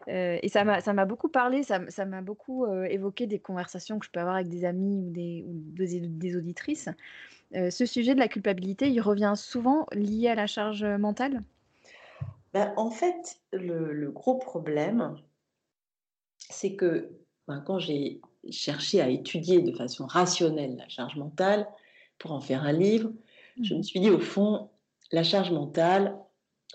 [0.07, 4.35] et ça m'a beaucoup parlé, ça m'a beaucoup évoqué des conversations que je peux avoir
[4.35, 6.89] avec des amis ou des, ou des auditrices.
[7.55, 11.43] Euh, ce sujet de la culpabilité, il revient souvent lié à la charge mentale?
[12.53, 15.15] Ben, En fait, le, gros problème,
[16.37, 17.09] c'est que
[17.47, 21.67] ben, quand j'ai cherché à étudier de façon rationnelle la charge mentale
[22.17, 23.11] pour en faire un livre,
[23.61, 23.83] je me mmh.
[23.83, 24.69] suis dit au fond,
[25.11, 26.17] la charge mentale,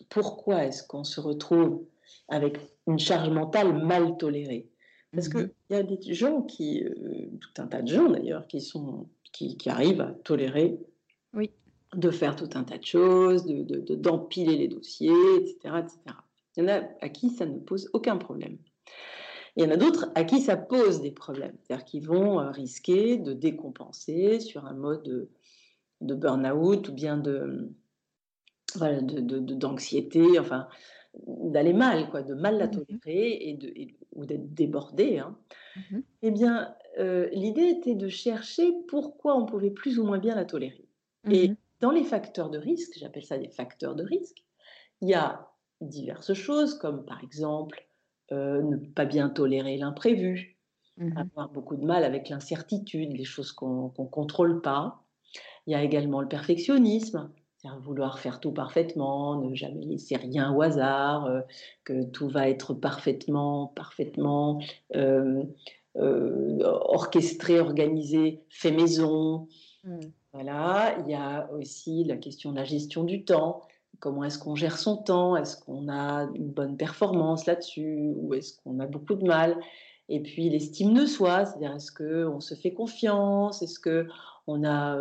[0.08, 1.84] pourquoi est-ce qu'on se retrouve
[2.28, 4.68] avec une charge mentale mal tolérée?
[5.12, 8.46] Parce mmh qu'il y a des gens qui, euh, tout un tas de gens d'ailleurs,
[8.46, 10.78] qui sont qui, arrivent à tolérer
[11.32, 11.50] oui.
[11.94, 15.98] de faire tout un tas de choses, d'empiler de, les dossiers, etc., etc.
[16.56, 18.58] Il y en a à qui ça ne pose aucun problème.
[19.56, 22.50] Il y en a d'autres à qui ça pose des problèmes, c'est-à-dire qu'ils vont euh,
[22.50, 25.28] risquer de décompenser sur un mode de,
[26.00, 27.70] de burn-out ou bien de
[28.74, 30.66] d'anxiété, enfin
[31.26, 33.74] d'aller mal, quoi, de mal la mmh tolérer et de,
[34.12, 35.18] ou d'être débordé.
[35.18, 35.36] Hein.
[35.76, 40.34] Mmh eh bien, euh, l'idée était de chercher pourquoi on pouvait plus ou moins bien
[40.34, 40.88] la tolérer.
[41.30, 44.44] Et mmh dans les facteurs de risque, j'appelle ça des facteurs de risque,
[45.00, 45.48] il y a
[45.80, 47.84] diverses choses, comme par exemple
[48.30, 50.60] euh, ne pas bien tolérer l'imprévu,
[51.16, 55.02] avoir beaucoup de mal avec l'incertitude, les choses qu'on ne contrôle pas.
[55.66, 57.32] Il y a également le perfectionnisme,
[57.80, 61.40] vouloir faire tout parfaitement, ne jamais laisser rien au hasard, euh,
[61.84, 64.60] que tout va être parfaitement, parfaitement
[64.96, 65.42] euh,
[65.94, 69.48] orchestré, organisé, fait maison.
[69.84, 70.00] Mmh.
[70.32, 73.62] Voilà, il y a aussi la question de la gestion du temps.
[74.00, 75.36] Comment est-ce qu'on gère son temps?
[75.36, 78.12] Est-ce qu'on a une bonne performance là-dessus?
[78.16, 79.56] Ou est-ce qu'on a beaucoup de mal?
[80.08, 83.62] Et puis l'estime de soi, c'est-à-dire est-ce qu'on se fait confiance?
[83.62, 84.98] Est-ce qu'on a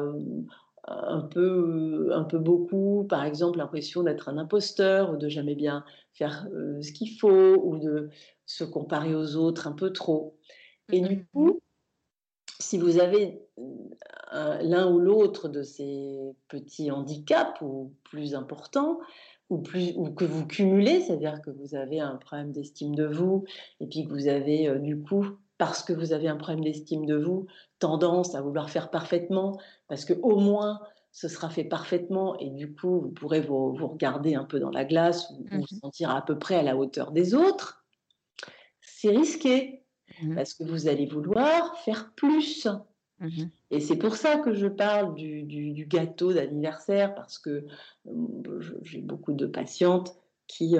[0.88, 5.84] un peu, un peu beaucoup, par exemple, l'impression d'être un imposteur ou de jamais bien
[6.14, 8.10] faire euh, ce qu'il faut ou de
[8.46, 10.38] se comparer aux autres un peu trop?
[10.92, 11.60] Et du mmh coup,
[12.60, 13.42] si vous avez
[14.34, 19.00] euh, l'un ou l'autre de ces petits handicaps ou plus importants,
[19.50, 23.44] ou, plus, ou que vous cumulez, c'est-à-dire que vous avez un problème d'estime de vous,
[23.82, 25.26] et puis que vous avez euh, du coup
[25.58, 27.46] parce que vous avez un problème d'estime de vous,
[27.78, 30.80] tendance à vouloir faire parfaitement, parce que au moins
[31.12, 34.86] ce sera fait parfaitement et du coup vous pourrez vous, regarder un peu dans la
[34.86, 37.86] glace ou, vous mmh sentir à peu près à la hauteur des autres,
[38.82, 39.81] c'est risqué
[40.22, 42.68] mmh parce que vous allez vouloir faire plus.
[43.20, 47.66] Mmh et c'est pour ça que je parle du, gâteau d'anniversaire parce que
[48.82, 50.16] j'ai beaucoup de patientes
[50.48, 50.76] qui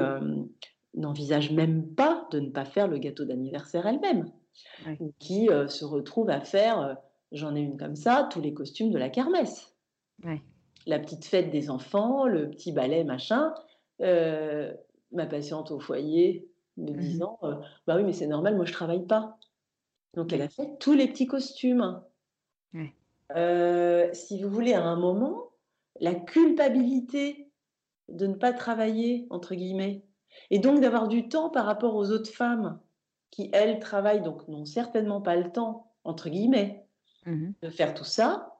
[0.96, 4.30] n'envisagent même pas de ne pas faire le gâteau d'anniversaire elles-mêmes
[5.00, 6.94] ou qui euh, se retrouvent à faire, euh,
[7.32, 9.76] j'en ai une comme ça, tous les costumes de la kermesse.
[10.86, 13.54] La petite fête des enfants, le petit ballet, machin.
[14.02, 14.74] Euh,
[15.12, 17.40] ma patiente au foyer me mmh disant
[17.88, 19.38] Bah oui, mais c'est normal, moi je travaille pas.
[20.14, 22.02] Donc elle a fait tous les petits costumes.
[24.14, 25.52] si vous voulez, à un moment,
[26.00, 27.50] la culpabilité
[28.10, 30.04] de ne pas travailler, entre guillemets,
[30.50, 32.80] et donc d'avoir du temps par rapport aux autres femmes
[33.30, 36.86] qui, elles, travaillent, donc n'ont certainement pas le temps, entre guillemets,
[37.26, 38.60] mmh de faire tout ça,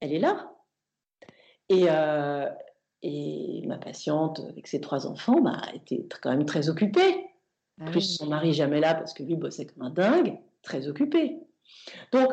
[0.00, 0.52] elle est là.
[1.68, 2.48] Et, euh,
[3.02, 7.31] et ma patiente, avec ses trois enfants, bah, était quand même très occupée.
[7.84, 10.38] Ah plus son mari jamais là parce que lui bossait comme un dingue.
[10.62, 11.38] très occupée.
[12.12, 12.30] Donc,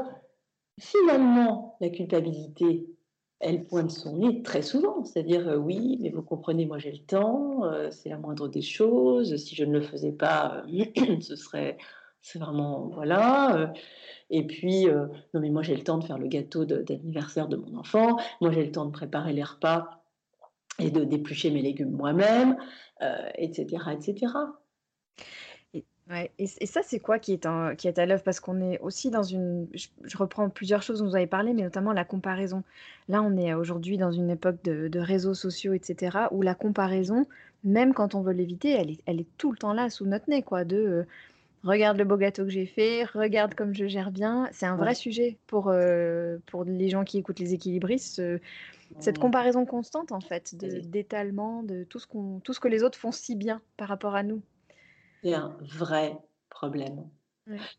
[0.79, 2.85] finalement, la culpabilité,
[3.39, 5.03] elle pointe son nez très souvent.
[5.03, 8.61] C'est-à-dire, euh, oui, mais vous comprenez, moi j'ai le temps, euh, c'est la moindre des
[8.61, 9.35] choses.
[9.37, 11.77] Si je ne le faisais pas, euh, ce serait.
[12.21, 12.89] C'est vraiment.
[12.93, 13.73] Voilà.
[14.29, 17.77] et puis, non, mais moi j'ai le temps de faire le gâteau d'anniversaire de, mon
[17.77, 18.17] enfant.
[18.41, 20.03] Moi j'ai le temps de préparer les repas
[20.79, 22.57] et de déplucher mes légumes moi-même,
[23.37, 24.33] etc., etc.
[26.09, 28.23] Ouais, et, ça, c'est quoi qui est, qui est à l'œuvre?
[28.23, 29.67] Parce qu'on est aussi dans une.
[29.73, 32.63] Je, reprends plusieurs choses dont vous avez parlé, mais notamment la comparaison.
[33.09, 37.27] Là, on est aujourd'hui dans une époque de, réseaux sociaux, etc., où la comparaison,
[37.63, 40.27] même quand on veut l'éviter, elle est, elle est tout le temps là, sous notre
[40.29, 40.65] nez, quoi.
[40.65, 41.03] De euh,
[41.63, 44.49] regarde le beau gâteau que j'ai fait, regarde comme je gère bien.
[44.51, 48.19] C'est un vrai sujet pour, euh, pour les gens qui écoutent les équilibristes.
[48.99, 52.07] cette comparaison constante, en fait, d'étalement, de, tout, ce
[52.43, 54.41] tout ce que les autres font si bien par rapport à nous.
[55.23, 56.17] C'est un vrai
[56.49, 57.05] problème.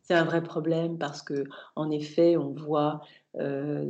[0.03, 1.45] C'est un vrai problème parce que,
[1.77, 3.01] en effet, on voit
[3.39, 3.87] euh,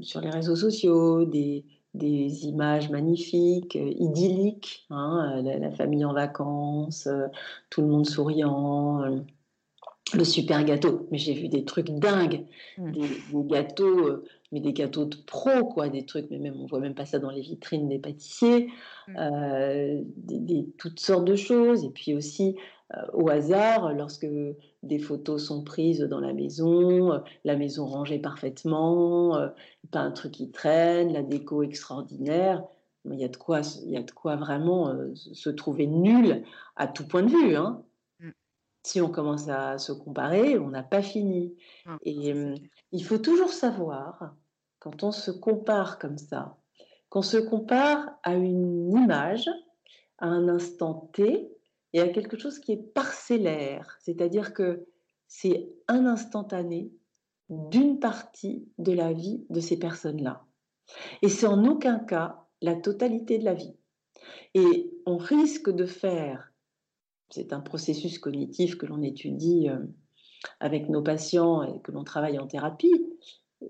[0.00, 7.06] sur les réseaux sociaux des, des images magnifiques, euh, idylliques, hein, la, famille en vacances,
[7.06, 7.26] euh,
[7.70, 9.04] tout le monde souriant,
[10.12, 11.06] le super gâteau.
[11.12, 12.44] Mais j'ai vu des trucs dingues,
[12.78, 12.90] mmh.
[12.90, 13.08] des,
[13.46, 17.06] gâteaux, mais des gâteaux de pro, quoi, des trucs, mais même on voit même pas
[17.06, 18.68] ça dans les vitrines des pâtissiers,
[19.06, 19.14] mmh.
[20.16, 21.84] des, toutes sortes de choses.
[21.84, 22.60] Et puis aussi euh,
[23.12, 24.26] au hasard lorsque
[24.82, 29.48] des photos sont prises dans la maison, euh, la maison rangée parfaitement, euh,
[29.90, 32.64] pas un truc qui traîne, la déco extraordinaire.
[33.10, 36.42] Il y a de quoi, il y a de quoi vraiment se trouver nul
[36.76, 37.54] à tout point de vue.
[37.54, 37.82] Hein.
[38.20, 38.30] Mm.
[38.82, 41.54] Si on commence à se comparer, on n'a pas fini.
[42.02, 42.32] Et
[42.92, 44.34] il faut toujours savoir,
[44.78, 46.56] quand on se compare comme ça,
[47.10, 49.50] qu'on se compare à une image,
[50.18, 51.54] à un instant T,
[51.94, 54.84] et à quelque chose qui est parcellaire, c'est-à-dire que
[55.28, 56.90] c'est un instantané
[57.48, 60.44] d'une partie de la vie de ces personnes-là.
[61.22, 63.76] Et c'est en aucun cas la totalité de la vie.
[64.54, 66.52] Et on risque de faire,
[67.30, 69.78] c'est un processus cognitif que l'on étudie euh,
[70.58, 73.06] avec nos patients et que l'on travaille en thérapie,
[73.62, 73.66] euh,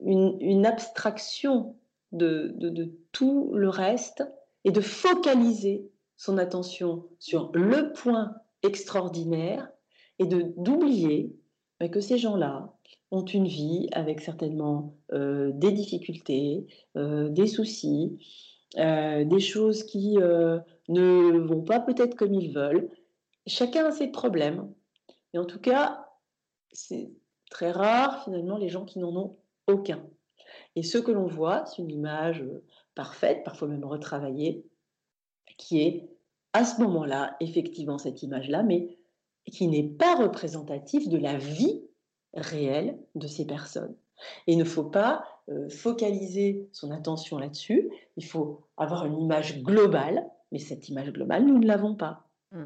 [0.00, 1.76] une, abstraction
[2.12, 4.22] de tout le reste
[4.64, 9.70] et de focaliser son attention sur le point extraordinaire
[10.18, 11.34] et de d'oublier
[11.80, 12.74] bah, que ces gens-là
[13.10, 18.18] ont une vie avec certainement euh, des difficultés, euh, des soucis,
[18.76, 22.90] euh, des choses qui ne vont pas peut-être comme ils veulent.
[23.46, 24.70] Chacun a ses problèmes.
[25.32, 26.06] Et en tout cas,
[26.72, 27.10] c'est
[27.50, 29.36] très rare finalement les gens qui n'en ont
[29.68, 30.04] aucun.
[30.76, 32.44] Et ce que l'on voit, c'est une image
[32.94, 34.66] parfaite, parfois même retravaillée,
[35.58, 36.08] qui est
[36.54, 38.96] à ce moment-là, effectivement, cette image-là, mais
[39.44, 41.82] qui n'est pas représentative de la vie
[42.34, 43.94] réelle de ces personnes.
[44.46, 49.62] Et il ne faut pas euh, focaliser son attention là-dessus, il faut avoir une image
[49.62, 52.28] globale, mais cette image globale, nous ne l'avons pas.
[52.52, 52.64] Mm.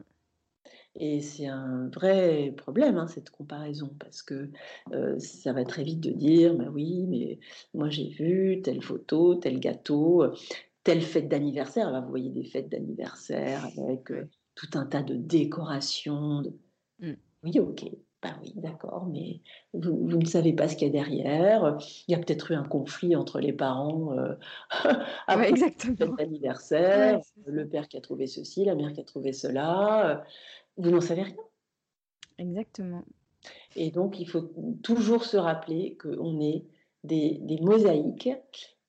[0.96, 4.50] Et c'est un vrai problème, hein, cette comparaison, parce que
[4.92, 7.38] euh, ça va très vite de dire, bah oui, mais
[7.74, 10.24] moi j'ai vu telle photo, tel gâteau,
[10.84, 12.02] telle fête d'anniversaire.
[12.02, 16.42] vous voyez des fêtes d'anniversaire avec euh, tout un tas de décorations.
[17.00, 17.12] Mmh.
[17.44, 17.84] Oui, ok.
[18.22, 19.40] Ben oui, d'accord, mais
[19.74, 21.76] vous, ne savez pas ce qu'il y a derrière.
[22.06, 24.36] Il y a peut-être eu un conflit entre les parents euh,
[25.26, 26.14] après exactement.
[26.16, 30.24] l'anniversaire, le père qui a trouvé ceci, la mère qui a trouvé cela.
[30.76, 31.36] Vous n'en savez rien.
[32.38, 33.02] Exactement.
[33.74, 34.52] Et donc, il faut
[34.84, 36.64] toujours se rappeler qu'on est
[37.02, 38.30] des, des mosaïques.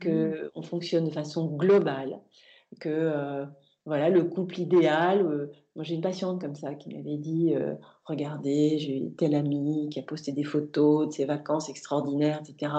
[0.03, 2.19] Qu'on fonctionne de façon globale,
[2.79, 3.45] que euh,
[3.85, 5.25] voilà, le couple idéal.
[5.25, 7.73] Euh, moi, j'ai une patiente comme ça qui m'avait dit euh,
[8.05, 12.71] Regardez, j'ai tel ami qui a posté des photos de ses vacances extraordinaires, etc.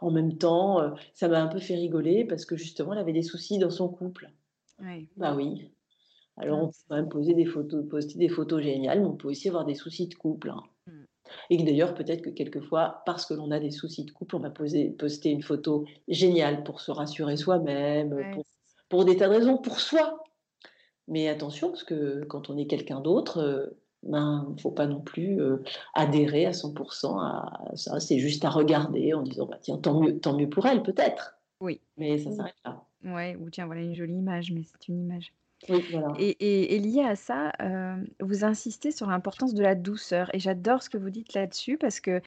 [0.00, 3.22] En même temps, ça m'a un peu fait rigoler parce que justement, elle avait des
[3.22, 4.30] soucis dans son couple.
[4.82, 5.08] Oui.
[5.16, 5.70] Bah oui.
[6.36, 9.48] Alors, on peut même poser des photos, poster des photos géniales, mais on peut aussi
[9.48, 10.50] avoir des soucis de couple.
[10.50, 10.62] Hein.
[11.50, 14.50] Et d'ailleurs, peut-être que quelquefois, parce que l'on a des soucis de couple, on va
[14.50, 18.14] poser, poster une photo géniale pour se rassurer soi-même,
[18.88, 20.22] pour, des tas de raisons, pour soi.
[21.08, 23.66] Mais attention, parce que quand on est quelqu'un d'autre, euh,
[24.02, 25.62] ben, il ne faut pas non plus euh,
[25.94, 28.00] adhérer à 100% à ça.
[28.00, 31.38] C'est juste à regarder en disant, bah, tiens, tant mieux, tant mieux pour elle, peut-être.
[31.60, 31.80] Oui.
[31.96, 32.82] Mais ça s'arrête là.
[33.04, 35.32] Ouais, ou tiens, voilà une jolie image, mais c'est une image.
[35.68, 40.34] Et, lié à ça, euh, vous insistez sur l'importance de la douceur.
[40.34, 42.22] Et j'adore ce que vous dites là-dessus parce que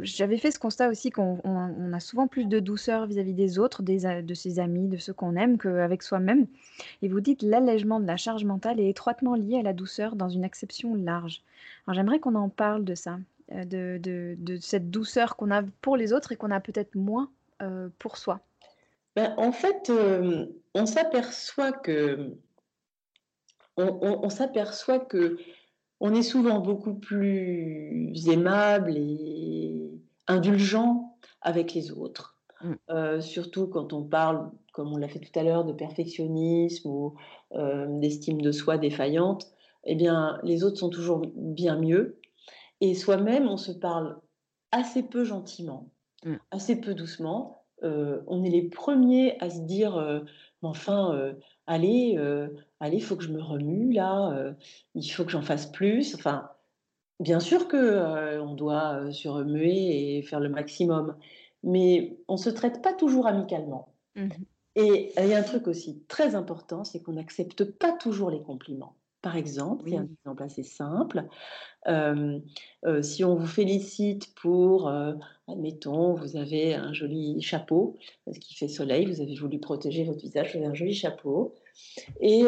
[0.00, 4.34] j'avais fait ce constat aussi qu'on a souvent plus de douceur vis-à-vis des autres, de
[4.34, 6.46] ses amis, de ceux qu'on aime, qu'avec soi-même.
[7.02, 10.28] Et vous dites l'allègement de la charge mentale est étroitement lié à la douceur dans
[10.28, 11.42] une acception large.
[11.86, 13.18] Alors j'aimerais qu'on en parle de ça.
[13.50, 17.30] de, de, cette douceur qu'on a pour les autres et qu'on a peut-être moins
[17.98, 18.40] pour soi
[19.18, 19.90] ben, En fait,
[20.74, 22.36] on s'aperçoit que
[23.76, 25.38] on, s'aperçoit que
[26.00, 29.90] on est souvent beaucoup plus aimable et
[30.26, 32.36] indulgent avec les autres.
[32.62, 32.72] Mm.
[32.90, 37.14] Euh, surtout quand on parle, comme on l'a fait tout à l'heure, de perfectionnisme ou
[37.52, 39.46] euh, d'estime de soi défaillante,
[39.84, 42.20] eh bien, les autres sont toujours bien mieux.
[42.80, 44.20] Et soi-même, on se parle
[44.72, 45.90] assez peu gentiment,
[46.24, 46.36] mm.
[46.50, 47.57] assez peu doucement.
[47.82, 50.22] Euh, on est les premiers à se dire,
[50.62, 51.34] enfin,
[51.66, 52.18] allez,
[52.80, 54.54] allez, il faut que je me remue là,
[54.94, 56.14] il faut que j'en fasse plus.
[56.14, 56.50] Enfin,
[57.20, 61.16] bien sûr que on doit se remuer et faire le maximum,
[61.62, 63.94] mais on se traite pas toujours amicalement.
[64.16, 64.28] Mmh
[64.78, 68.40] et il y a un truc aussi très important, c'est qu'on n'accepte pas toujours les
[68.40, 68.94] compliments.
[69.28, 71.24] Par exemple, c'est un exemple assez simple.
[73.02, 74.90] si on vous félicite pour,
[75.48, 80.20] admettons, vous avez un joli chapeau, parce qu'il fait soleil, vous avez voulu protéger votre
[80.20, 81.54] visage, vous avez un joli chapeau,
[82.22, 82.44] et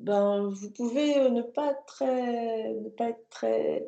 [0.00, 3.86] ben, vous pouvez ne pas être très, ne pas être très,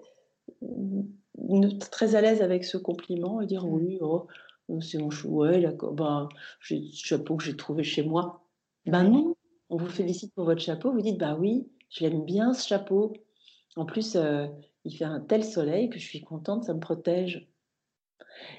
[1.90, 3.74] très à l'aise avec ce compliment et dire mmh.
[3.74, 4.28] oui, oh,
[4.80, 6.28] c'est mon chou, ouais, ben,
[6.60, 8.44] j'ai ce chapeau que j'ai trouvé chez moi.
[8.86, 9.34] Ben non,
[9.68, 13.12] on vous félicite pour votre chapeau, vous dites bah oui, je l'aime bien ce chapeau.
[13.76, 14.16] En plus,
[14.84, 17.48] il fait un tel soleil que je suis contente, ça me protège.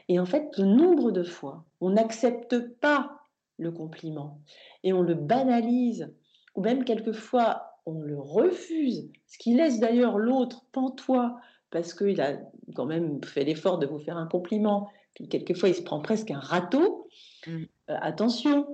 [0.08, 3.20] Et en fait, le nombre de fois, on n'accepte pas
[3.58, 4.42] le compliment
[4.84, 6.14] et on le banalise,
[6.56, 11.40] ou même quelquefois on le refuse, ce qui laisse d'ailleurs l'autre pantois
[11.72, 12.38] parce qu'il a
[12.76, 16.32] quand même fait l'effort de vous faire un compliment, puis quelquefois il se prend presque
[16.32, 17.08] un râteau.
[17.48, 17.64] Mmh.
[17.88, 18.68] attention,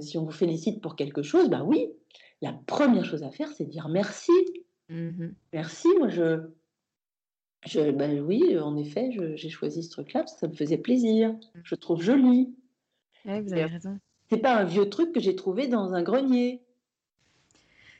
[0.00, 1.90] si on vous félicite pour quelque chose, bah oui,
[2.40, 4.32] la première chose à faire, c'est dire merci.
[4.88, 6.48] Mmh merci, moi je,
[7.66, 11.30] je ben oui, en effet, j'ai choisi ce truc-là parce que ça me faisait plaisir.
[11.32, 11.60] Mmh.
[11.64, 12.54] Je trouve joli.
[13.24, 13.98] Vous avez raison.
[14.30, 16.62] C'est pas un vieux truc que j'ai trouvé dans un grenier.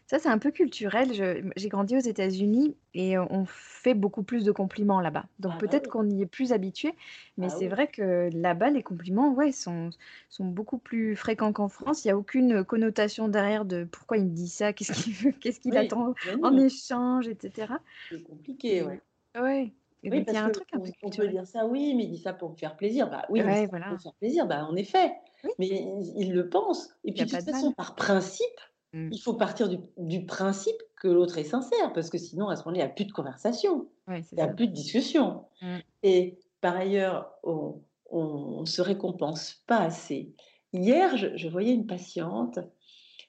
[0.09, 1.13] Ça, c'est un peu culturel.
[1.55, 5.27] j'ai grandi aux États-Unis et on fait beaucoup plus de compliments là-bas.
[5.39, 6.95] Donc ah peut-être qu'on y est plus habitué,
[7.37, 9.91] mais ah c'est vrai que là-bas, les compliments, ouais, sont,
[10.31, 12.05] sont beaucoup plus fréquents qu'en France.
[12.05, 15.33] Il n'y a aucune connotation derrière de pourquoi il me dit ça, qu'est-ce qu'il veut,
[15.41, 17.75] qu'est-ce qu'il attend en échange, etc.
[18.09, 19.03] C'est compliqué, ouais.
[19.39, 19.75] Ouais.
[20.05, 20.69] oui, parce y a un truc
[21.03, 23.11] on, peut dire ça, oui, mais il dit ça pour me faire plaisir.
[23.11, 23.89] Bah oui, ouais, voilà.
[23.89, 25.13] pour me faire plaisir, bah en effet.
[25.59, 26.97] Mais il, il, le pense.
[27.05, 28.47] Et puis de toute façon, par principe,
[28.93, 29.11] Mmh.
[29.13, 32.85] Il faut partir du, principe que l'autre est sincère, parce que sinon, à ce moment-là,
[32.85, 35.45] il n'y a plus de conversation, il n'y a plus de discussion.
[35.61, 35.77] Mmh.
[36.03, 40.33] Et par ailleurs, on ne se récompense pas assez.
[40.73, 42.59] Hier, je, voyais une patiente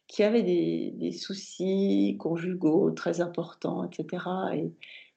[0.08, 4.26] qui avait des, soucis conjugaux très importants, etc.
[4.56, 4.72] Et,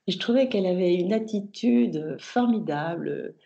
[0.09, 3.37] je trouvais qu'elle avait une attitude formidable,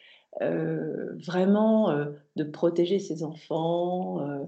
[0.40, 4.20] euh, vraiment euh, de protéger ses enfants.
[4.20, 4.44] Euh,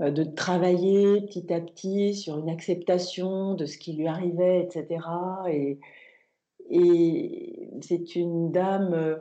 [0.00, 5.00] de travailler petit à petit sur une acceptation de ce qui lui arrivait, etc.
[5.50, 5.78] Et,
[7.80, 9.16] c'est une dame euh,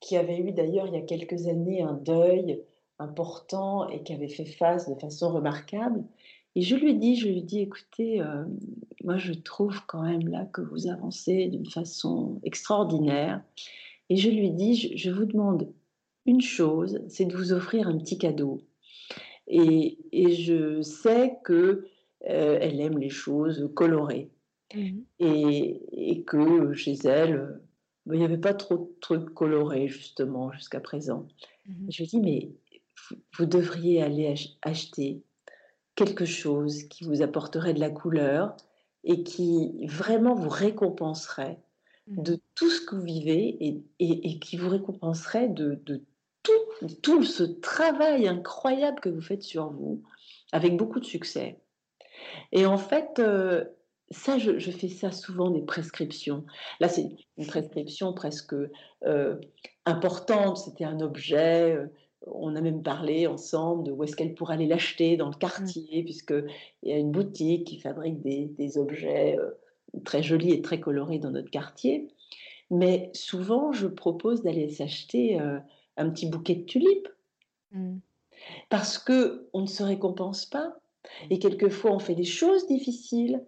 [0.00, 2.62] qui avait eu d'ailleurs il y a quelques années un deuil
[2.98, 6.04] important et qui avait fait face de façon remarquable.
[6.56, 8.44] Et je lui dis, je lui dis, écoutez, euh,
[9.04, 13.42] moi je trouve quand même là que vous avancez d'une façon extraordinaire.
[14.08, 15.72] Et je lui dis, je vous demande
[16.26, 18.60] une chose, c'est de vous offrir un petit cadeau.
[19.50, 21.86] Et, je sais que
[22.28, 24.30] euh, elle aime les choses colorées.
[24.74, 25.00] Mmh.
[25.18, 27.60] Et, que chez elle,
[28.06, 31.26] ben, il n'y avait pas trop de trucs colorés, justement, jusqu'à présent.
[31.66, 31.90] Mmh.
[31.90, 32.50] Je lui dis, mais
[33.38, 35.22] vous, devriez aller acheter
[35.96, 38.56] quelque chose qui vous apporterait de la couleur
[39.02, 41.58] et qui vraiment vous récompenserait
[42.06, 42.22] mmh.
[42.22, 46.04] de tout ce que vous vivez et, et qui vous récompenserait de, de
[47.02, 50.02] tout, ce travail incroyable que vous faites sur vous,
[50.52, 51.58] avec beaucoup de succès.
[52.52, 53.64] Et en fait, euh,
[54.10, 56.44] ça, je, fais ça souvent des prescriptions.
[56.80, 57.08] Là, c'est
[57.38, 58.54] une prescription presque
[59.04, 59.36] euh,
[59.86, 60.58] importante.
[60.58, 61.72] C'était un objet.
[61.76, 61.86] Euh,
[62.26, 66.02] on a même parlé ensemble de où est-ce qu'elle pourrait aller l'acheter dans le quartier,
[66.02, 69.38] puisque puisqu'il y a une boutique qui fabrique des, des objets
[70.04, 72.08] très jolis et très colorés dans notre quartier.
[72.70, 75.40] Mais souvent, je propose d'aller s'acheter
[76.00, 77.08] un petit bouquet de tulipes.
[77.72, 77.98] Mmh.
[78.68, 80.76] Parce que on ne se récompense pas.
[81.30, 83.44] Et quelquefois, on fait des choses difficiles.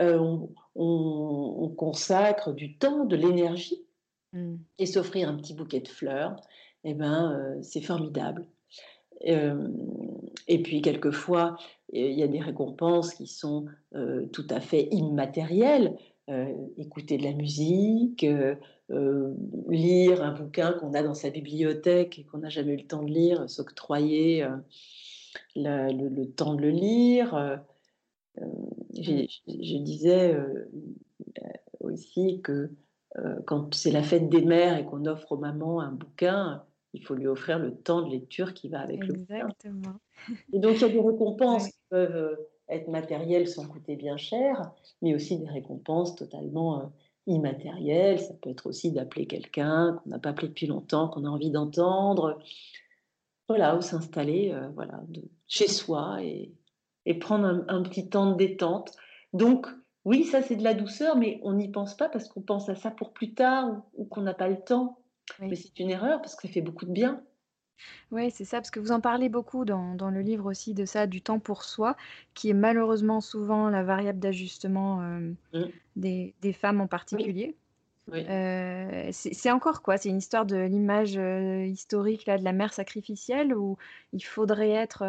[0.00, 0.36] Euh,
[0.74, 3.84] on, consacre du temps, de l'énergie.
[4.32, 4.56] Mmh.
[4.78, 6.36] Et s'offrir un petit bouquet de fleurs,
[6.84, 8.46] eh ben, euh, c'est formidable.
[9.26, 9.68] Euh,
[10.48, 11.56] et puis, quelquefois,
[11.92, 13.66] il y a des récompenses qui sont
[14.32, 15.96] tout à fait immatérielles.
[16.78, 18.24] écouter de la musique,
[19.68, 23.02] lire un bouquin qu'on a dans sa bibliothèque et qu'on n'a jamais eu le temps
[23.02, 24.46] de lire, s'octroyer
[25.56, 27.60] le, temps de le lire.
[28.40, 28.44] Mmh.
[28.96, 30.36] je disais
[31.80, 32.70] aussi que
[33.46, 36.64] quand c'est la fête des mères et qu'on offre aux mamans un bouquin,
[36.94, 39.34] il faut lui offrir le temps de lecture qui va avec le bouquin.
[39.36, 39.98] Exactement.
[40.52, 42.38] Et donc, il y a des récompenses qui peuvent
[42.68, 46.92] être matérielles sans coûter bien cher, mais aussi des récompenses totalement
[47.26, 48.20] immatérielles.
[48.20, 51.50] Ça peut être aussi d'appeler quelqu'un qu'on n'a pas appelé depuis longtemps, qu'on a envie
[51.50, 52.38] d'entendre.
[53.48, 56.52] Voilà, ou s'installer voilà, de, chez soi et,
[57.06, 58.92] et prendre un, un, petit temps de détente.
[59.32, 59.66] Donc,
[60.04, 62.74] oui, ça c'est de la douceur, mais on n'y pense pas parce qu'on pense à
[62.74, 64.98] ça pour plus tard ou, qu'on n'a pas le temps.
[65.38, 67.22] Mais c'est une erreur parce que ça fait beaucoup de bien.
[68.10, 70.84] Oui, c'est ça, parce que vous en parlez beaucoup dans, dans le livre aussi de
[70.84, 71.96] ça, du temps pour soi,
[72.34, 75.70] qui est malheureusement souvent la variable d'ajustement euh, mmh.
[75.96, 77.56] des, des, femmes en particulier.
[78.12, 79.96] Euh, c'est encore quoi?
[79.96, 83.78] C'est une histoire de l'image euh, historique là, de la mère sacrificielle ou
[84.12, 85.04] il faudrait être.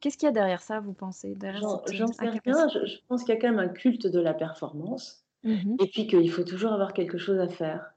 [0.00, 1.78] Qu'est-ce qu'il y a derrière ça, vous pensez J'en
[2.08, 2.40] sais rien.
[2.44, 6.06] Je, pense qu'il y a quand même un culte de la performance mmh et puis
[6.06, 7.92] qu'il faut toujours avoir quelque chose à faire.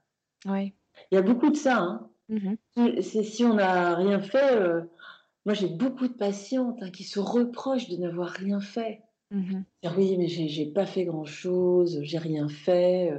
[0.46, 0.74] Oui.
[1.10, 1.78] Il y a beaucoup de ça.
[1.78, 2.08] Hein.
[2.28, 4.56] Mmh c'est si on n'a rien fait.
[4.56, 4.82] Euh,
[5.44, 9.02] moi, j'ai beaucoup de patientes hein, qui se reprochent de n'avoir rien fait.
[9.30, 9.62] Mmh
[9.96, 13.12] oui, mais j'ai pas fait grand-chose, j'ai rien fait.
[13.12, 13.18] Euh,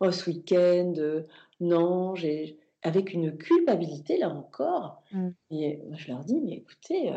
[0.00, 1.22] oh, ce week-end, euh,
[1.60, 5.02] non, j'ai avec une culpabilité là encore.
[5.12, 5.28] Mmh.
[5.50, 7.12] Et moi, je leur dis, mais écoutez,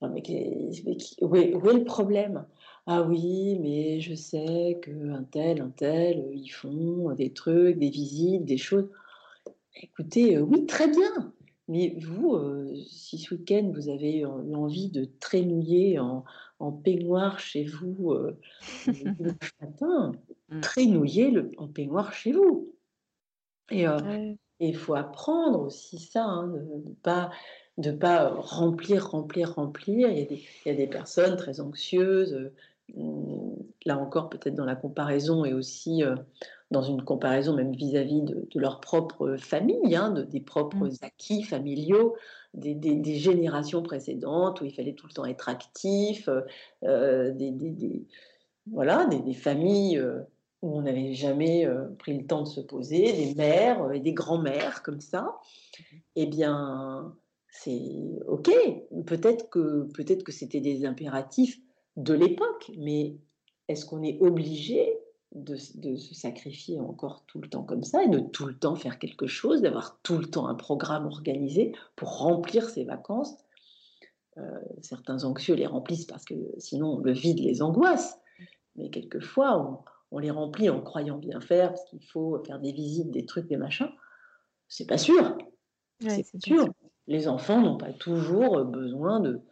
[0.00, 2.46] où, est, le problème?
[2.86, 7.90] Ah oui, mais je sais que un tel, un tel, ils font des trucs, des
[7.90, 8.88] visites, des choses.
[9.82, 11.32] Écoutez, euh, oui, très bien.
[11.68, 16.24] Mais vous, euh, si ce week-end vous avez eu envie de trénouiller en,
[16.58, 18.38] en peignoir chez vous euh,
[18.86, 20.12] le matin,
[20.48, 20.60] mmh.
[20.60, 22.74] trénouillez le, en peignoir chez vous.
[23.70, 23.84] Et
[24.60, 27.30] il faut apprendre aussi ça, hein, de ne pas,
[27.76, 30.08] de pas remplir, remplir, remplir.
[30.08, 32.50] Il y, a des, il y a des personnes très anxieuses,
[33.84, 36.02] là encore peut-être dans la comparaison et aussi
[36.70, 40.96] dans une comparaison même vis-à-vis de, leur propre famille, hein, de, des propres mmh.
[41.02, 42.14] acquis familiaux,
[42.54, 46.42] des, générations précédentes où il fallait tout le temps être actif, euh,
[46.84, 48.06] euh, des,
[48.70, 50.20] voilà, des, familles euh,
[50.62, 51.66] où on n'avait jamais
[51.98, 55.38] pris le temps de se poser, des mères et des grands-mères comme ça.
[56.16, 57.14] Eh bien,
[57.48, 58.50] c'est OK.
[59.06, 61.60] Peut-être que, peut-être que c'était des impératifs
[61.96, 63.16] de l'époque, mais
[63.68, 64.98] est-ce qu'on est obligé
[65.32, 68.98] de, se sacrifier encore tout le temps comme ça et de tout le temps faire
[68.98, 73.36] quelque chose, d'avoir tout le temps un programme organisé pour remplir ses vacances.
[74.38, 78.18] Euh, certains anxieux les remplissent parce que sinon le vide les angoisse,
[78.76, 83.10] mais quelquefois on, les remplit en croyant bien faire parce qu'il faut faire des visites,
[83.10, 83.90] des trucs, des machins.
[84.68, 85.36] C'est pas sûr.
[86.00, 86.68] c'est sûr.
[87.06, 89.42] Les enfants n'ont pas toujours besoin de,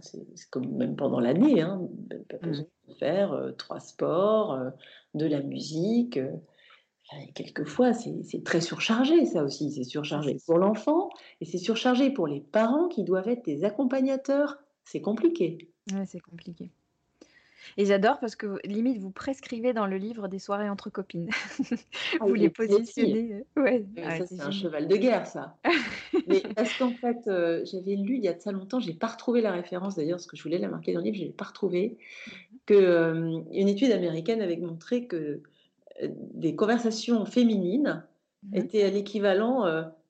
[0.00, 1.88] c'est comme même pendant l'année, hein,
[2.28, 2.46] pas mmh.
[2.48, 4.70] besoin de faire euh, trois sports, euh,
[5.14, 6.16] de la musique.
[6.18, 6.30] Euh,
[7.34, 9.70] quelquefois, c'est très surchargé, ça aussi.
[9.70, 14.58] C'est surchargé pour l'enfant et c'est surchargé pour les parents qui doivent être des accompagnateurs.
[14.84, 15.68] C'est compliqué.
[15.92, 16.70] Ouais, c'est compliqué.
[17.76, 21.30] Et j'adore parce que limite vous prescrivez dans le livre des soirées entre copines.
[22.20, 23.44] Ah vous les positionnez.
[23.56, 23.84] Ouais.
[24.02, 25.56] Ah ça c'est un cheval de guerre ça.
[26.26, 29.40] Mais parce qu'en fait euh, j'avais lu il y a ça longtemps, j'ai pas retrouvé
[29.40, 31.46] la référence d'ailleurs parce que je voulais la marquer dans le livre, je l'ai pas
[31.46, 31.98] retrouvé.
[32.26, 32.32] Mmh
[32.64, 35.42] que euh, une étude américaine avait montré que
[36.00, 38.04] des conversations féminines
[38.44, 39.64] mmh étaient à l'équivalent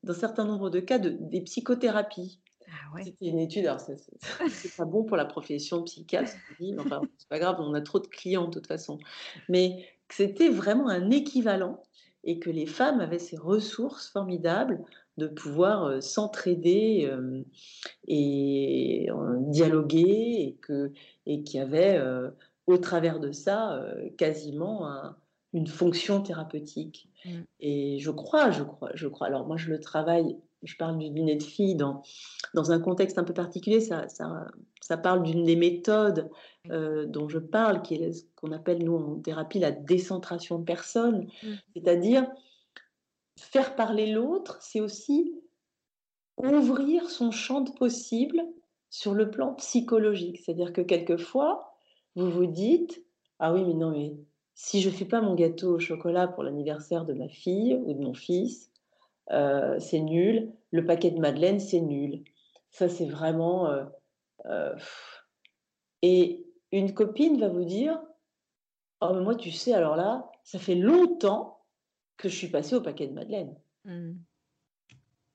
[0.04, 2.40] dans certains nombre de cas de, des psychothérapies.
[2.68, 6.32] Ah C'était une étude, alors c'est pas bon pour la profession psychiatre,
[6.78, 8.98] enfin, c'est pas grave, on a trop de clients de toute façon.
[9.48, 11.82] Mais c'était vraiment un équivalent
[12.24, 14.84] et que les femmes avaient ces ressources formidables
[15.18, 17.10] de pouvoir s'entraider
[18.08, 19.08] et
[19.40, 20.92] dialoguer et que
[21.26, 22.00] et qui avait
[22.66, 23.84] au travers de ça
[24.16, 24.86] quasiment
[25.52, 27.10] une fonction thérapeutique.
[27.24, 27.30] Mmh.
[27.60, 29.26] Et je crois, je crois, je crois.
[29.26, 32.02] Alors moi je le travaille je parle du dîner de filles dans,
[32.54, 34.46] dans un contexte un peu particulier, ça, ça,
[34.80, 36.30] ça parle d'une des méthodes
[36.70, 40.64] euh, dont je parle, qui est ce qu'on appelle, nous, en thérapie, la décentration de
[40.64, 41.26] personne.
[41.42, 41.48] Mmh.
[41.74, 42.26] C'est-à-dire,
[43.53, 45.34] faire parler l'autre, c'est aussi
[46.38, 48.42] ouvrir son champ de possible
[48.88, 50.38] sur le plan psychologique.
[50.38, 51.74] C'est-à-dire que quelquefois,
[52.16, 53.05] vous vous dites,
[53.38, 54.16] ah oui, mais non, mais
[54.55, 57.92] si je ne fais pas mon gâteau au chocolat pour l'anniversaire de ma fille ou
[57.92, 58.70] de mon fils,
[59.30, 60.53] euh, c'est nul.
[60.70, 62.24] Le paquet de Madeleine, c'est nul.
[62.70, 63.68] Ça, c'est vraiment.
[63.68, 63.84] Euh,
[64.46, 64.74] euh,
[66.00, 68.03] et une copine va vous dire
[69.03, 71.61] Oh, mais moi, tu sais, alors là, ça fait longtemps
[72.16, 73.54] que je suis passée au paquet de madeleine.
[73.84, 74.12] Mmh.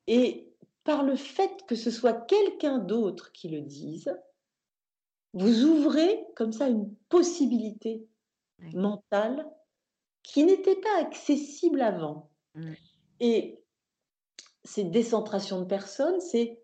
[0.06, 0.52] Et
[0.84, 4.14] par le fait que ce soit quelqu'un d'autre qui le dise,
[5.34, 8.06] vous ouvrez comme ça une possibilité
[8.72, 9.46] mentale
[10.22, 12.30] qui n'était pas accessible avant.
[12.54, 12.72] Mmh.
[13.20, 13.60] Et
[14.64, 16.60] ces décentrations de personnes, c'est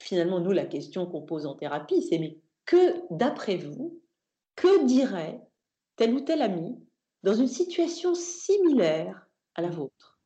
[0.00, 4.00] finalement, nous, la question qu'on pose en thérapie, c'est mais que, d'après vous,
[4.54, 5.40] que dirait
[5.96, 6.78] tel ou tel ami
[7.26, 10.20] dans une situation similaire à la vôtre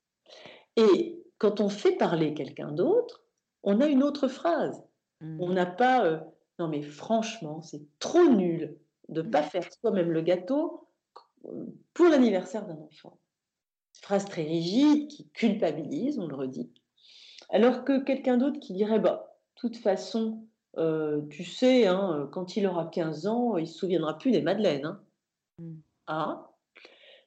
[0.77, 3.25] Et quand on fait parler quelqu'un d'autre,
[3.63, 4.83] on a une autre phrase.
[5.23, 5.41] Mmh.
[5.41, 6.21] On n'a pas euh,
[6.59, 8.77] non mais franchement, c'est trop nul
[9.09, 10.89] de ne pas faire soi-même le gâteau
[11.95, 13.19] pour l'anniversaire d'un enfant.
[14.03, 16.71] Phrase très rigide qui culpabilise, on le redit.
[17.49, 20.47] Alors que quelqu'un d'autre qui dirait, bah, toute façon,
[20.77, 24.43] euh, tu sais, hein, quand il aura 15 ans, il ne se souviendra plus des
[24.43, 24.85] madeleines.
[24.85, 25.01] Hein.
[25.59, 25.75] Mmh.
[26.07, 26.50] Ah.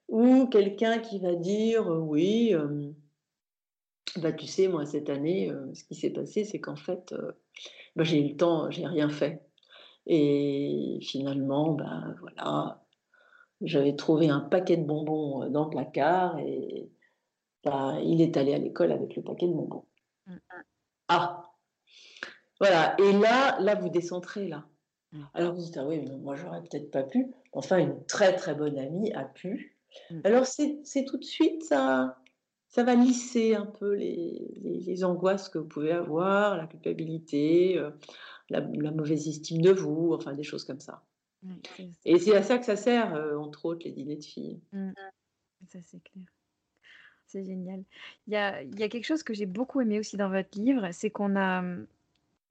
[0.09, 2.91] Ou quelqu'un qui va dire, euh, oui, euh,
[4.17, 7.15] bah, tu sais, moi, cette année, ce qui s'est passé, c'est qu'en fait,
[7.95, 9.41] bah, j'ai eu le temps, j'ai rien fait.
[10.05, 12.83] Et finalement, ben voilà,
[13.61, 16.91] j'avais trouvé un paquet de bonbons dans le placard et
[17.63, 19.85] bah, il est allé à l'école avec le paquet de bonbons.
[20.27, 20.35] Mmh.
[21.07, 21.43] Ah
[22.59, 24.65] Voilà, et là, là, vous décentrez là.
[25.11, 25.21] Mmh.
[25.33, 27.33] Alors vous dites, ah oui, mais moi j'aurais peut-être pas pu.
[27.53, 29.72] Enfin, une très très bonne amie a pu.
[30.09, 30.19] Mmh.
[30.23, 32.17] Alors c'est tout de suite, ça,
[32.67, 37.91] ça va lisser un peu les, les, angoisses que vous pouvez avoir, la culpabilité, euh,
[38.49, 41.03] la, mauvaise estime de vous, enfin des choses comme ça.
[42.05, 44.61] Et c'est à ça que ça sert, euh, entre autres, les dîners de filles.
[44.71, 44.91] Mmh.
[45.67, 46.25] Ça, c'est clair.
[47.27, 47.83] C'est génial.
[48.27, 50.57] Il y a, il y a quelque chose que j'ai beaucoup aimé aussi dans votre
[50.57, 51.63] livre, c'est qu'on a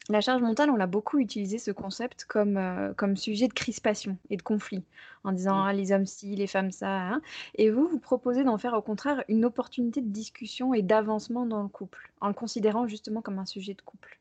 [0.08, 4.16] la charge mentale, on l'a beaucoup utilisé ce concept comme, euh, comme sujet de crispation
[4.30, 4.82] et de conflit,
[5.22, 6.90] en disant «Ah, les hommes ci, les femmes ça.
[6.90, 7.22] Hein».
[7.54, 11.62] Et vous, vous proposez d'en faire au contraire une opportunité de discussion et d'avancement dans
[11.62, 14.18] le couple, en le considérant justement comme un sujet de couple.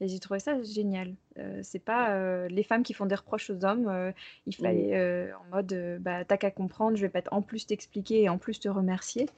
[0.00, 1.14] Et j'ai trouvé ça génial.
[1.38, 4.12] Euh, c'est pas euh, les femmes qui font des reproches aux hommes.
[4.46, 8.28] il fallait en mode bah, t'as qu'à comprendre, je vais pas en plus t'expliquer et
[8.28, 9.28] en plus te remercier.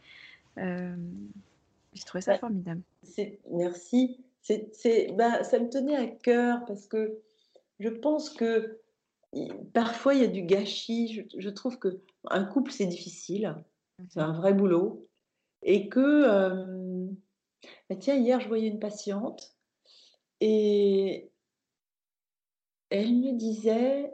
[0.56, 2.82] j'ai trouvé ça bah, formidable.
[3.50, 4.18] Merci
[4.72, 7.20] c'est, bah, ça me tenait à cœur parce que
[7.80, 8.80] je pense que
[9.74, 11.26] parfois il y a du gâchis.
[11.36, 13.54] Je, trouve que un couple c'est difficile,
[14.08, 15.06] c'est un vrai boulot,
[15.62, 17.08] et que
[17.88, 19.54] bah, tiens hier je voyais une patiente
[20.40, 21.30] et
[22.90, 24.12] elle me disait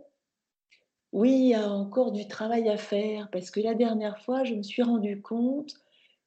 [1.13, 4.55] oui il y a encore du travail à faire parce que la dernière fois je
[4.55, 5.75] me suis rendu compte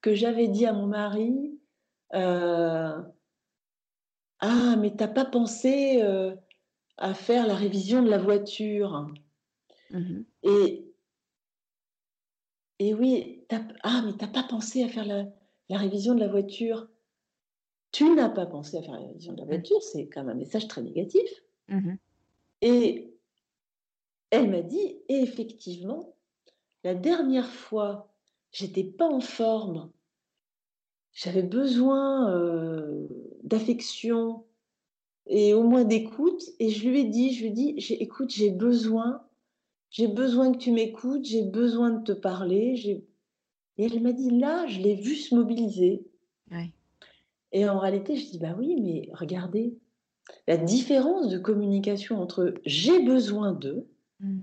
[0.01, 1.59] que j'avais dit à mon mari
[2.13, 3.01] euh,
[4.39, 6.01] ah, mais t'as pas pensé,
[6.97, 9.07] à faire la révision de la voiture?
[9.91, 10.83] Mmh et
[12.79, 13.45] et oui,
[13.81, 15.25] ah, mais t'as pas pensé à faire la
[15.69, 16.87] la révision de la voiture?
[17.91, 19.49] Tu n'as pas pensé à faire la révision de la mmh.
[19.49, 21.29] voiture, c'est quand même un message très négatif.
[21.69, 21.95] Mmh
[22.61, 23.13] et
[24.31, 26.15] elle m'a dit: effectivement,
[26.83, 28.11] la dernière fois,
[28.51, 29.91] j'étais pas en forme
[31.17, 32.31] j'avais besoin
[33.47, 34.43] d'affection
[35.25, 36.43] et au moins d'écoute.
[36.59, 39.23] Et je lui ai dit, je lui ai dit, écoute, j'ai besoin,
[39.89, 43.03] j'ai besoin que tu m'écoutes, j'ai besoin de te parler.
[43.77, 46.05] Et elle m'a dit, là, je l'ai vu se mobiliser.
[47.53, 49.77] Et en réalité, je dis, bah oui, mais regardez,
[50.47, 53.87] la différence de communication entre j'ai besoin d'eux
[54.19, 54.39] mmh.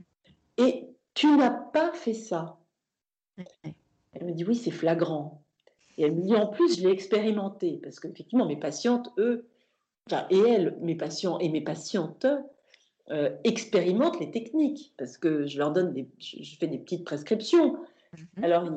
[0.59, 2.59] et tu n'as pas fait ça.
[4.13, 5.44] Elle me dit, oui, c'est flagrant.
[5.97, 9.47] Et elle me dit en plus, je l'ai expérimenté, parce qu'effectivement, mes patientes, eux,
[10.11, 12.27] enfin, et elles, mes patients et mes patientes,
[13.11, 17.75] euh, expérimentent les techniques, parce que je leur donne des, je fais des petites prescriptions.
[18.37, 18.45] Mhm.
[18.45, 18.71] Alors,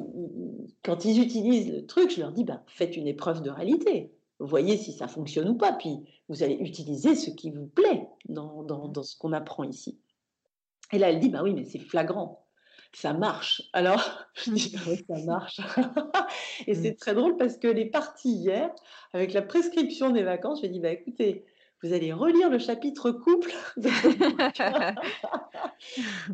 [0.84, 4.12] quand ils utilisent le truc, je leur dis, ben, faites une épreuve de réalité.
[4.40, 5.98] Voyez si ça fonctionne ou pas, puis
[6.30, 9.98] vous allez utiliser ce qui vous plaît dans, dans, dans ce qu'on apprend ici.
[10.92, 12.47] Et là, elle dit, bah oui, mais c'est flagrant
[12.98, 13.62] ça marche.
[13.74, 15.62] Alors, je dis, bah oui, ça marche.
[16.68, 18.74] et c'est très drôle parce que les parties hier,
[19.14, 21.46] avec la prescription des vacances, je lui ai dit, bah écoutez,
[21.84, 23.52] vous allez relire le chapitre couple.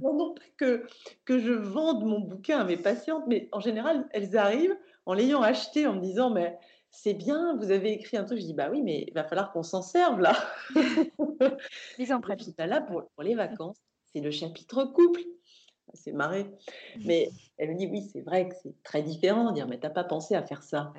[0.01, 0.86] non, pas que,
[1.26, 5.41] que je vende mon bouquin à mes patientes, mais en général, elles arrivent en l'ayant
[5.41, 6.57] acheté, en me disant, mais
[6.91, 8.39] c'est bien, vous avez écrit un truc.
[8.39, 10.34] Je dis, bah oui, mais il va falloir qu'on s'en serve là.
[11.99, 12.55] Mise en pratique.
[12.57, 13.82] Là, pour, pour les vacances,
[14.14, 15.24] c'est le chapitre couple
[15.93, 16.43] c'est marré.
[16.43, 17.01] Mmh.
[17.05, 19.51] Mais elle me dit oui, c'est vrai que c'est très différent.
[19.51, 20.93] Dire mais t'as pas pensé à faire ça.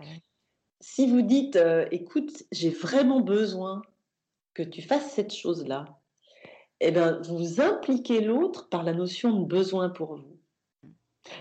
[0.81, 1.59] Si vous dites
[1.91, 3.83] écoute, j'ai vraiment besoin
[4.53, 5.85] que tu fasses cette chose-là,
[6.81, 10.39] eh ben vous impliquez l'autre par la notion de besoin pour vous.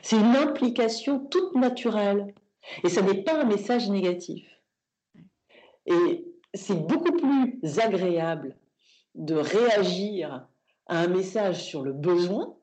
[0.02, 2.34] C'est une implication toute naturelle.
[2.84, 4.48] Et ça n'est pas un message négatif.
[5.86, 8.56] Et c'est beaucoup plus agréable
[9.16, 10.48] de réagir
[10.88, 12.56] à un message sur le besoin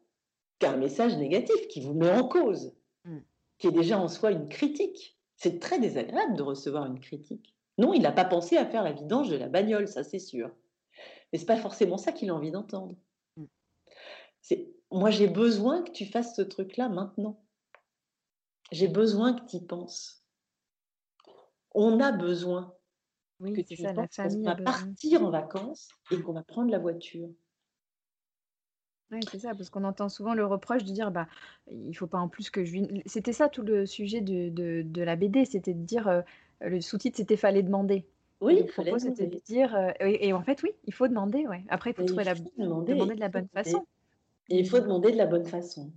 [0.60, 3.18] qu'un message négatif qui vous met en cause, mm.
[3.58, 5.18] qui est déjà en soi une critique.
[5.36, 7.56] C'est très désagréable de recevoir une critique.
[7.78, 10.50] Non, il n'a pas pensé à faire la vidange de la bagnole, ça c'est sûr.
[11.32, 12.94] Mais c'est pas forcément ça qu'il a envie d'entendre.
[13.36, 13.44] Mm.
[14.42, 17.42] C'est moi j'ai besoin que tu fasses ce truc-là maintenant.
[18.70, 20.24] J'ai besoin que tu y penses.
[21.72, 22.74] On a besoin
[23.40, 26.78] oui, que tu ça, la famille va partir en vacances et qu'on va prendre la
[26.78, 27.30] voiture.
[29.12, 31.26] Oui, c'est ça, parce qu'on entend souvent le reproche de dire bah
[31.70, 33.02] il faut pas en plus que je lui.
[33.06, 36.22] C'était ça tout le sujet de, de, de la BD, c'était de dire euh,
[36.60, 38.06] le sous-titre c'était fallait demander.
[38.40, 41.64] Oui, il fallait c'était de dire euh, et, en fait oui, il faut demander, ouais.
[41.68, 43.84] Après il faut trouver la demander, demander de la bonne façon.
[44.48, 45.90] il faut demander de la bonne façon.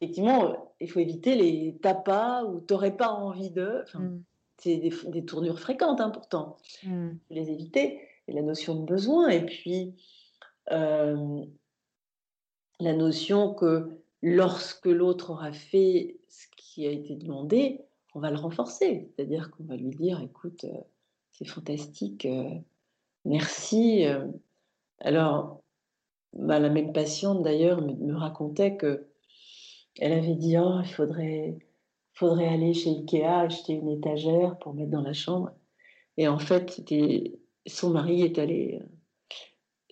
[0.00, 3.84] Effectivement, il faut éviter les tapas où tu n'aurais pas envie de.
[3.94, 4.18] Mmh.
[4.58, 6.56] C'est des, tournures fréquentes, hein, pourtant.
[6.84, 7.10] Mmh.
[7.30, 8.00] les éviter.
[8.28, 9.28] Et la notion de besoin.
[9.28, 9.94] Et puis,
[10.72, 11.44] euh,
[12.80, 13.88] la notion que
[14.22, 17.80] lorsque l'autre aura fait ce qui a été demandé,
[18.14, 19.10] on va le renforcer.
[19.16, 20.80] C'est-à-dire qu'on va lui dire, écoute, euh,
[21.32, 22.50] c'est fantastique, euh,
[23.24, 24.04] merci.
[25.00, 25.62] Alors,
[26.32, 29.08] bah, la même patiente, d'ailleurs, me, racontait que
[29.98, 31.58] elle avait dit, oh, il faudrait
[32.16, 35.50] faudrait aller chez Ikea acheter une étagère pour mettre dans la chambre.
[36.16, 36.82] Et en fait,
[37.66, 38.80] son mari est allé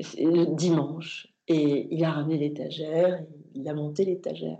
[0.00, 3.22] euh, le dimanche et il a ramené l'étagère,
[3.54, 4.58] il a monté l'étagère.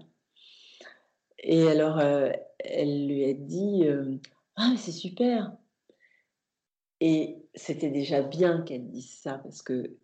[1.38, 4.16] Et alors, euh, elle lui a dit euh,
[4.56, 5.52] Ah, mais c'est super
[7.00, 9.96] Et c'était déjà bien qu'elle dise ça parce que,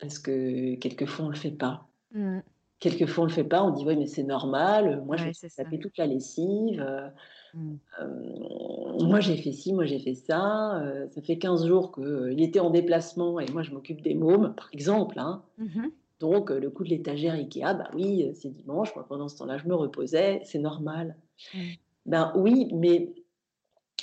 [0.00, 1.88] parce que quelquefois on ne le fait pas.
[2.12, 2.40] Mmh.
[2.80, 5.48] Quelquefois, on ne le fait pas, on dit oui, mais c'est normal, moi je vais
[5.56, 7.08] taper toute la lessive, euh,
[7.54, 7.74] mmh.
[8.02, 12.60] euh, moi j'ai fait ci, moi j'ai fait ça, ça fait 15 jours qu'il était
[12.60, 15.18] en déplacement et moi je m'occupe des mômes, par exemple.
[15.18, 15.42] Hein.
[15.56, 15.86] Mmh
[16.20, 19.66] Donc le coup de l'étagère Ikea, bah oui, c'est dimanche, moi pendant ce temps-là je
[19.66, 21.16] me reposais, c'est normal.
[21.52, 21.58] Mmh.
[22.06, 23.14] Ben oui, mais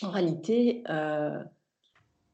[0.01, 0.83] en réalité,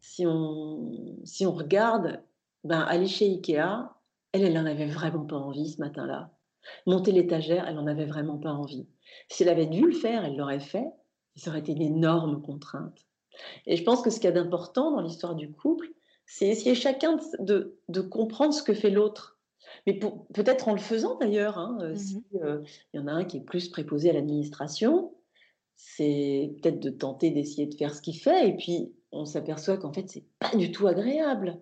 [0.01, 2.21] si, on, si on regarde,
[2.63, 3.91] ben, aller chez Ikea,
[4.31, 6.31] elle, elle n'en avait vraiment pas envie ce matin-là.
[6.85, 8.87] Monter l'étagère, elle n'en avait vraiment pas envie.
[9.29, 10.85] Si elle avait dû le faire, elle l'aurait fait.
[11.35, 13.05] Ça aurait été une énorme contrainte.
[13.65, 15.87] Et je pense que ce qu'il y a d'important dans l'histoire du couple,
[16.25, 19.36] c'est essayer chacun de, comprendre ce que fait l'autre.
[19.85, 21.57] Mais peut-être en le faisant d'ailleurs.
[21.57, 25.13] Hein, euh, mmh euh, y en a un qui est plus préposé à l'administration,
[25.75, 28.49] c'est peut-être de tenter d'essayer de faire ce qu'il fait.
[28.49, 31.61] Et puis on s'aperçoit qu'en fait, c'est pas du tout agréable.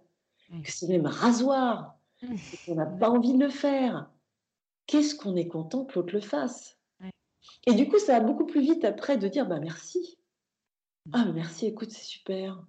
[0.63, 1.97] Que c'est même rasoir.
[2.67, 4.11] On n'a pas envie de le faire.
[4.85, 6.77] Qu'est-ce qu'on est content que l'autre le fasse
[7.65, 10.19] Et du coup, ça va beaucoup plus vite après de dire bah merci.
[11.07, 11.11] Mmh.
[11.13, 12.63] Ah merci, écoute, c'est super.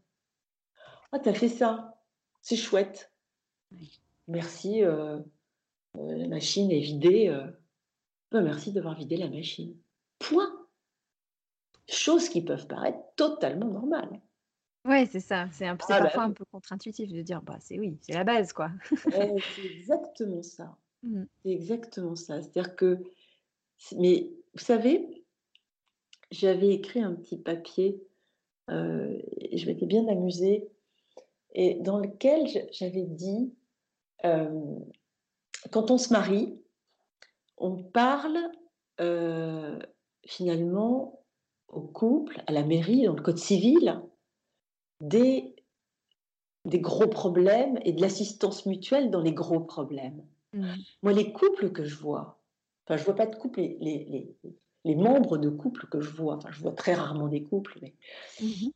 [1.13, 2.01] Ah, t'as fait ça,
[2.41, 3.13] c'est chouette.
[4.29, 5.19] Merci, euh,
[5.97, 7.29] euh, la machine est vidée.
[7.29, 7.47] Euh.
[8.31, 9.77] Bah, merci d'avoir vidé la machine.
[10.19, 10.53] Point.
[11.89, 14.21] Choses qui peuvent paraître totalement normales.
[14.85, 15.49] Ouais, c'est ça.
[15.53, 18.53] C'est ah bah parfois un peu contre-intuitif de dire, bah, c'est oui, c'est la base,
[18.53, 18.71] quoi.
[19.11, 20.77] c'est exactement ça.
[21.03, 21.25] Mmh.
[21.43, 22.43] C'est exactement ça.
[22.43, 23.03] C'est-à-dire que,
[23.97, 25.25] mais vous savez,
[26.31, 28.03] j'avais écrit un petit papier
[28.71, 30.69] euh, et je m'étais bien amusée
[31.55, 33.53] et dans lequel j'avais dit,
[34.23, 36.59] quand on se marie,
[37.59, 38.39] on parle
[39.01, 39.79] euh,
[40.27, 41.25] finalement
[41.69, 44.01] au couple, à la mairie, dans le code civil,
[45.01, 45.57] des,
[46.65, 50.25] des gros problèmes et de l'assistance mutuelle dans les gros problèmes.
[50.53, 50.75] Mmh.
[51.03, 52.41] Moi, les couples que je vois,
[52.87, 54.37] enfin, je vois pas de couple, les, les,
[54.85, 57.95] les, membres de couples que je vois, enfin, je vois très rarement des couples, mais
[58.41, 58.71] mmh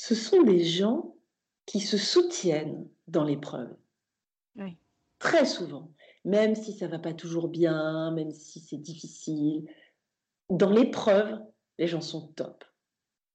[0.00, 1.16] ce sont des gens
[1.66, 3.74] qui se soutiennent dans l'épreuve.
[4.58, 4.76] Oui.
[5.18, 5.90] Très souvent,
[6.24, 9.68] même si ça va pas toujours bien, même si c'est difficile,
[10.50, 11.40] dans l'épreuve,
[11.78, 12.64] les gens sont top.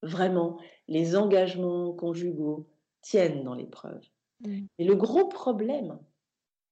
[0.02, 2.70] Vraiment, les engagements conjugaux
[3.02, 4.02] tiennent dans l'épreuve.
[4.78, 5.98] Et le gros problème,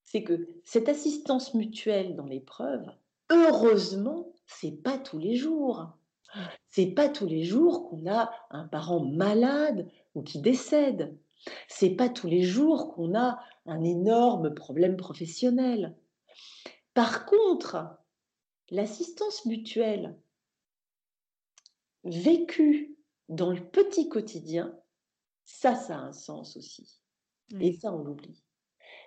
[0.03, 2.85] c'est que cette assistance mutuelle dans l'épreuve,
[3.29, 5.87] heureusement, c'est pas tous les jours.
[6.69, 11.17] C'est pas tous les jours qu'on a un parent malade ou qui décède.
[11.67, 15.95] C'est pas tous les jours qu'on a un énorme problème professionnel.
[16.93, 17.77] Par contre,
[18.69, 20.17] l'assistance mutuelle
[22.03, 22.97] vécue
[23.29, 24.77] dans le petit quotidien,
[25.45, 27.01] ça, ça a un sens aussi.
[27.59, 28.43] Et ça, on l'oublie.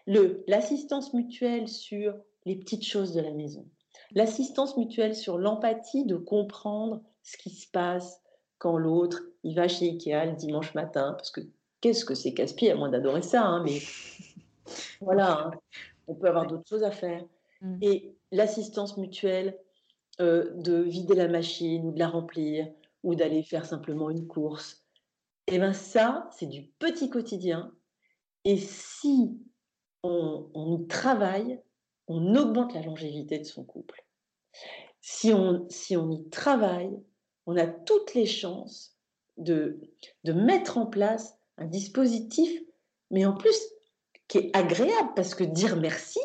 [0.06, 2.14] L'assistance mutuelle sur
[2.44, 3.66] les petites choses de la maison,
[4.12, 8.20] L'assistance mutuelle sur l'empathie de comprendre ce qui se passe
[8.58, 11.40] quand l'autre, il va chez Ikea le dimanche matin, parce que
[11.84, 13.78] qu'est-ce que c'est casse-pied, à moins d'adorer ça, hein, mais
[15.02, 15.50] voilà, hein,
[16.06, 17.22] on peut avoir d'autres choses à faire.
[17.60, 17.76] Mmh.
[17.82, 19.58] Et l'assistance mutuelle,
[20.22, 22.72] euh, de vider la machine ou de la remplir,
[23.02, 24.82] ou d'aller faire simplement une course,
[25.46, 27.70] et eh bien ça, c'est du petit quotidien.
[28.46, 29.38] Et si
[30.02, 31.60] on, on y travaille,
[32.08, 34.06] on augmente la longévité de son couple.
[35.02, 36.98] Si on, si on y travaille,
[37.44, 38.96] on a toutes les chances
[39.36, 39.82] de,
[40.24, 42.50] de mettre en place un dispositif,
[43.10, 43.58] mais en plus
[44.28, 46.20] qui est agréable, parce que dire merci,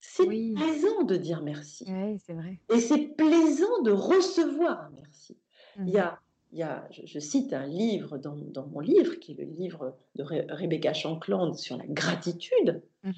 [0.00, 1.84] c'est plaisant de dire merci.
[1.88, 2.60] Oui, c'est vrai.
[2.72, 5.38] Et c'est plaisant de recevoir un merci.
[5.78, 6.20] Il y mmh a,
[6.52, 9.96] il y a je, cite un livre dans, dans, mon livre, qui est le livre
[10.16, 12.82] de Rebecca Shankland sur la gratitude.
[13.04, 13.12] Mmh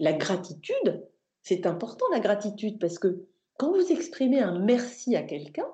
[0.00, 1.04] la gratitude,
[1.42, 5.66] c'est important la gratitude, parce que quand vous exprimez un merci à quelqu'un,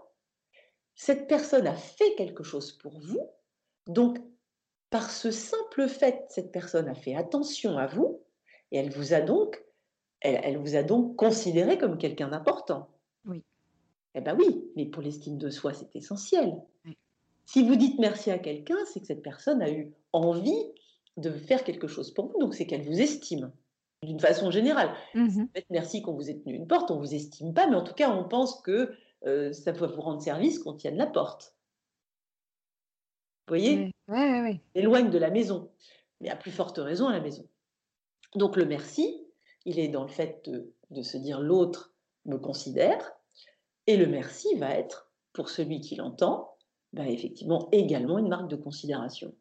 [0.95, 3.21] cette personne a fait quelque chose pour vous,
[3.87, 4.19] donc
[4.95, 8.21] par ce simple fait, cette personne a fait attention à vous,
[8.71, 9.61] et elle vous a donc,
[10.21, 12.91] elle, vous a donc considéré comme quelqu'un d'important.
[13.25, 13.43] Oui.
[14.15, 16.55] Eh bien oui, mais pour l'estime de soi, c'est essentiel.
[17.45, 20.73] Si vous dites merci à quelqu'un, c'est que cette personne a eu envie
[21.17, 23.51] de faire quelque chose pour vous, donc c'est qu'elle vous estime
[24.05, 24.95] d'une façon générale.
[25.17, 27.95] Mmh merci qu'on vous ait tenu une porte, on vous estime pas, mais en tout
[27.95, 28.93] cas, on pense que
[29.27, 31.54] euh, ça peut vous rendre service qu'on tienne la porte.
[33.47, 35.71] Vous voyez Oui, oui, Éloigne de la maison,
[36.21, 37.47] mais à plus forte raison à la maison.
[38.35, 39.23] Donc le merci,
[39.67, 40.49] il est dans le fait
[40.91, 41.93] de, se dire l'autre
[42.25, 43.13] me considère,
[43.87, 46.57] et le merci va être, pour celui qui l'entend,
[46.95, 49.35] bah, effectivement également une marque de considération.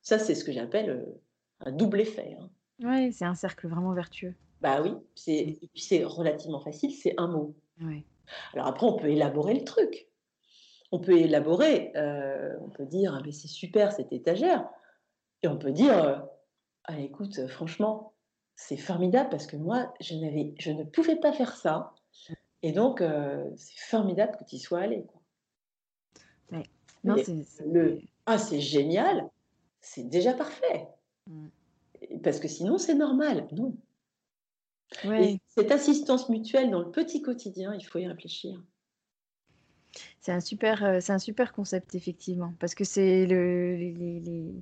[0.00, 1.20] Ça, c'est ce que j'appelle euh,
[1.60, 2.36] un double effet.
[2.40, 2.50] Hein.
[2.80, 4.34] Oui, c'est un cercle vraiment vertueux.
[4.60, 7.54] Bah oui, c'est c'est relativement facile, c'est un mot.
[7.80, 8.04] Ouais.
[8.54, 10.08] Alors après, on peut élaborer le truc.
[10.92, 14.68] On peut élaborer, euh, on peut dire, «Ah, c'est super cette étagère.
[15.42, 16.18] Et on peut dire, euh,
[16.84, 18.14] «Ah, écoute, franchement,
[18.54, 21.94] c'est formidable parce que moi, je, n'avais, je ne pouvais pas faire ça.
[22.62, 25.04] Et donc, euh, c'est formidable que tu y sois allé.
[25.06, 26.62] Quoi.
[27.04, 29.28] Non, c'est, Le, ah, c'est génial,
[29.80, 30.86] c'est déjà parfait.
[31.26, 31.48] Mmh.
[32.22, 33.48] Parce que sinon, c'est normal.
[33.52, 33.76] Non.
[35.04, 38.62] Et cette assistance mutuelle dans le petit quotidien, il faut y réfléchir.
[40.20, 44.54] C'est un super, euh, c'est un super concept effectivement, parce que c'est le, les,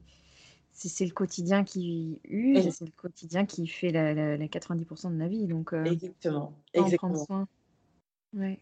[0.73, 5.47] c'est, le quotidien qui use, c'est le quotidien qui fait la, 90% de la vie,
[5.47, 5.73] donc.
[5.73, 7.25] Euh, exactement, exactement.
[7.25, 7.49] Soin.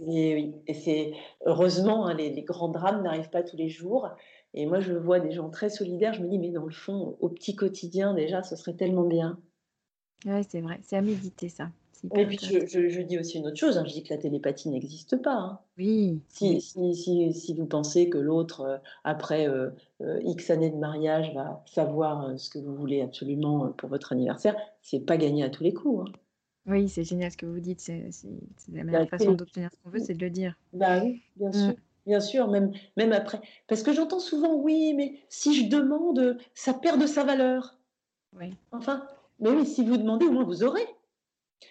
[0.00, 1.12] Et oui, et c'est
[1.44, 4.08] heureusement hein, les, les, grands drames n'arrivent pas tous les jours.
[4.54, 6.14] Et moi, je vois des gens très solidaires.
[6.14, 9.38] Je me dis, mais dans le fond, au petit quotidien déjà, ce serait tellement bien.
[10.24, 10.80] Oui, c'est vrai.
[10.82, 11.70] C'est à méditer, ça.
[12.14, 13.76] Et puis, je, dis aussi une autre chose.
[13.78, 13.84] Hein.
[13.86, 15.34] Je dis que la télépathie n'existe pas.
[15.34, 15.58] Hein.
[15.78, 16.20] Oui.
[16.28, 19.70] Si, Si, si, vous pensez que l'autre, euh, après euh,
[20.02, 24.56] euh, X années de mariage, va savoir ce que vous voulez absolument pour votre anniversaire,
[24.82, 26.08] c'est pas gagné à tous les coups.
[26.08, 26.12] Hein.
[26.66, 27.80] Oui, c'est génial ce que vous dites.
[27.80, 28.10] C'est
[28.72, 30.54] la meilleure façon d'obtenir ce qu'on veut, c'est de le dire.
[30.72, 31.52] Bah oui, bien mmh.
[31.52, 31.74] sûr.
[32.06, 33.38] Bien sûr, même, même après.
[33.66, 37.78] Parce que j'entends souvent, oui, mais si je demande, ça perd de sa valeur.
[38.38, 38.54] Oui.
[38.72, 39.06] Enfin,
[39.40, 40.86] mais oui, si vous demandez, au moins vous aurez.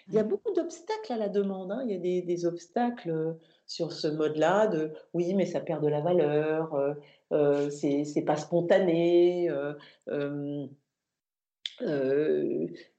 [0.08, 1.70] Il y a beaucoup d'obstacles à la demande.
[1.72, 1.82] Hein.
[1.84, 3.32] Il y a des, des, obstacles euh,
[3.66, 6.94] sur ce mode-là de oui, mais ça perd de la valeur, euh,
[7.32, 9.50] euh c'est pas spontané.
[9.50, 10.66] Euh,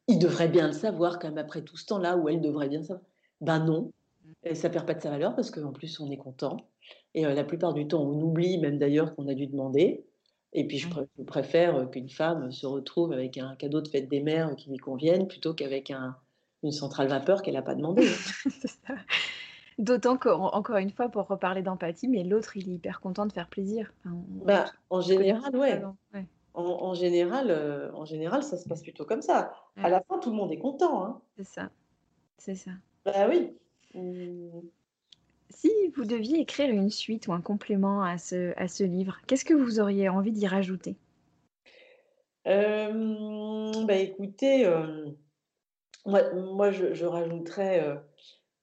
[0.08, 2.80] il devrait bien le savoir quand même après tout ce temps-là, ou elle devrait bien
[2.80, 3.06] le savoir.
[3.42, 3.92] Ben non,
[4.44, 6.58] et ça perd pas de sa valeur parce qu'en plus on est content.
[7.14, 10.06] Et la plupart du temps, on oublie même d'ailleurs qu'on a dû demander.
[10.54, 10.88] Et puis, je,
[11.26, 15.28] préfère qu'une femme se retrouve avec un cadeau de fête des mères qui lui convienne
[15.28, 16.16] plutôt qu'avec un,
[16.64, 18.08] une centrale vapeur qu'elle n'a pas demandé.
[19.80, 23.48] D'autant qu'encore une fois, pour reparler d'empathie, mais l'autre, il est hyper content de faire
[23.48, 23.94] plaisir.
[24.06, 25.82] bah, en général, ouais.
[26.54, 29.54] En, général, en général, ça se passe plutôt comme ça.
[29.78, 31.06] À la fin, tout le monde est content.
[31.06, 31.22] Hein.
[31.38, 31.70] C'est ça.
[32.38, 32.72] C'est ça.
[33.06, 33.56] Bah oui.
[33.94, 34.60] Mmh.
[35.50, 39.46] Si vous deviez écrire une suite ou un complément à ce, à ce livre, qu'est-ce
[39.46, 40.98] que vous auriez envie d'y rajouter?
[42.46, 44.66] Bah écoutez,
[46.06, 48.02] moi, je, rajouterais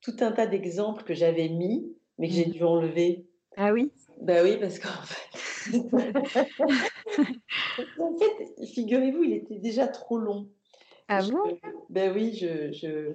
[0.01, 2.53] tout un tas d'exemples que j'avais mis, mais que j'ai mmh.
[2.53, 3.27] dû enlever.
[3.57, 3.93] Ah oui?
[4.21, 5.73] Bah oui, parce qu'en fait,
[7.99, 10.49] en fait, figurez-vous, il était déjà trop long.
[11.09, 11.59] Ah bon?
[11.91, 13.13] Ben oui, je,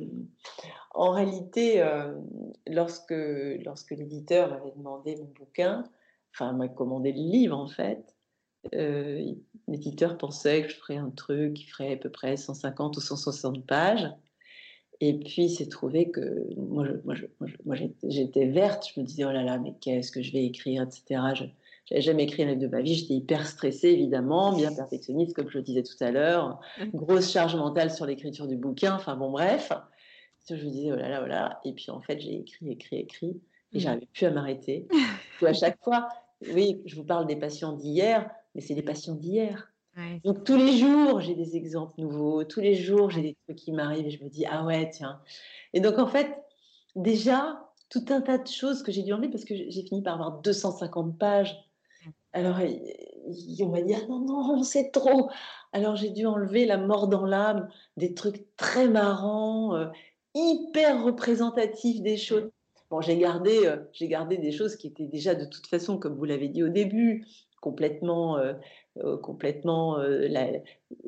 [0.94, 2.14] en réalité, euh,
[2.68, 3.14] lorsque,
[3.66, 5.84] lorsque l'éditeur m'avait demandé mon bouquin,
[6.34, 8.16] enfin m'a commandé le livre en fait,
[8.74, 9.34] euh,
[9.72, 13.66] l'éditeur pensait que je ferais un truc qui ferait à peu près 150 ou 160
[13.66, 14.10] pages.
[15.00, 17.16] Et puis, c'est trouvé que moi, moi,
[17.66, 18.88] moi, j'étais verte.
[18.94, 21.04] Je me disais, oh là là, mais qu'est-ce que je vais écrire, etc.
[21.36, 21.46] Je
[21.90, 22.94] n'avais jamais écrit un livre de ma vie.
[22.94, 26.60] J'étais hyper stressée, évidemment, bien perfectionniste, comme je le disais tout à l'heure.
[26.94, 28.94] Grosse charge mentale sur l'écriture du bouquin.
[28.94, 29.72] Enfin, bon, bref.
[30.48, 31.62] Je me disais, oh là là, oh là.
[31.66, 33.42] Et puis, en fait, j'ai écrit, écrit, écrit.
[33.74, 33.80] Et mmh.
[33.80, 34.88] j'arrivais plus à m'arrêter.
[35.42, 36.10] à chaque fois,
[36.54, 39.72] oui, je vous parle des patients d'hier, mais c'est des patients d'hier.
[40.24, 43.72] Donc tous les jours, j'ai des exemples nouveaux, tous les jours, j'ai des trucs qui
[43.74, 45.22] m'arrivent et je me dis, ah ouais, tiens.
[45.74, 46.34] Et donc en fait,
[46.96, 50.14] déjà, tout un tas de choses que j'ai dû enlever parce que j'ai fini par
[50.14, 51.58] avoir 250 pages.
[52.34, 52.60] Alors,
[53.60, 55.30] on m'a dit, ah non, non, c'est trop.
[55.74, 59.88] Alors j'ai dû enlever la mort dans l'âme, des trucs très marrants, euh,
[60.34, 62.50] hyper représentatifs des choses.
[62.90, 66.16] Bon, j'ai gardé, euh, j'ai gardé des choses qui étaient déjà de toute façon, comme
[66.16, 67.26] vous l'avez dit au début,
[67.62, 68.54] complètement euh,
[68.98, 70.28] euh, complètement euh,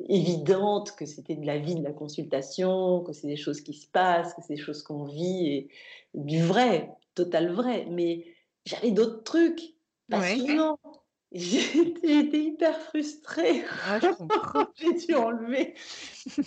[0.08, 3.86] évidente, que c'était de la vie de la consultation, que c'est des choses qui se
[3.88, 5.68] passent, que c'est des choses qu'on vit, et,
[6.14, 7.86] du vrai, total vrai.
[7.90, 8.24] Mais
[8.64, 9.74] j'avais d'autres trucs
[10.08, 10.78] passionnants.
[11.32, 13.64] J'étais hyper frustrée.
[13.86, 13.98] Ah,
[14.76, 15.74] J'ai dû enlever.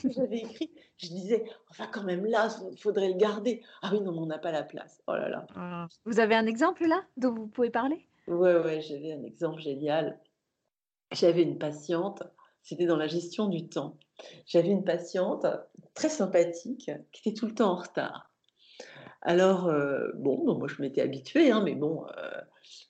[0.05, 3.61] J'avais écrit, je disais, enfin quand même là, il faudrait le garder.
[3.81, 5.03] Ah oui, non, mais on n'a pas la place.
[5.07, 5.45] Oh là là.
[5.55, 5.87] Ah.
[6.05, 8.06] Vous avez un exemple là dont vous pouvez parler?
[8.27, 10.19] Oui, ouais, j'avais un exemple génial.
[11.11, 12.23] J'avais une patiente,
[12.61, 13.97] c'était dans la gestion du temps.
[14.45, 15.45] J'avais une patiente
[15.93, 18.31] très sympathique qui était tout le temps en retard.
[19.21, 22.41] Alors, euh, bon, moi je m'étais habituée, hein, mais bon, euh,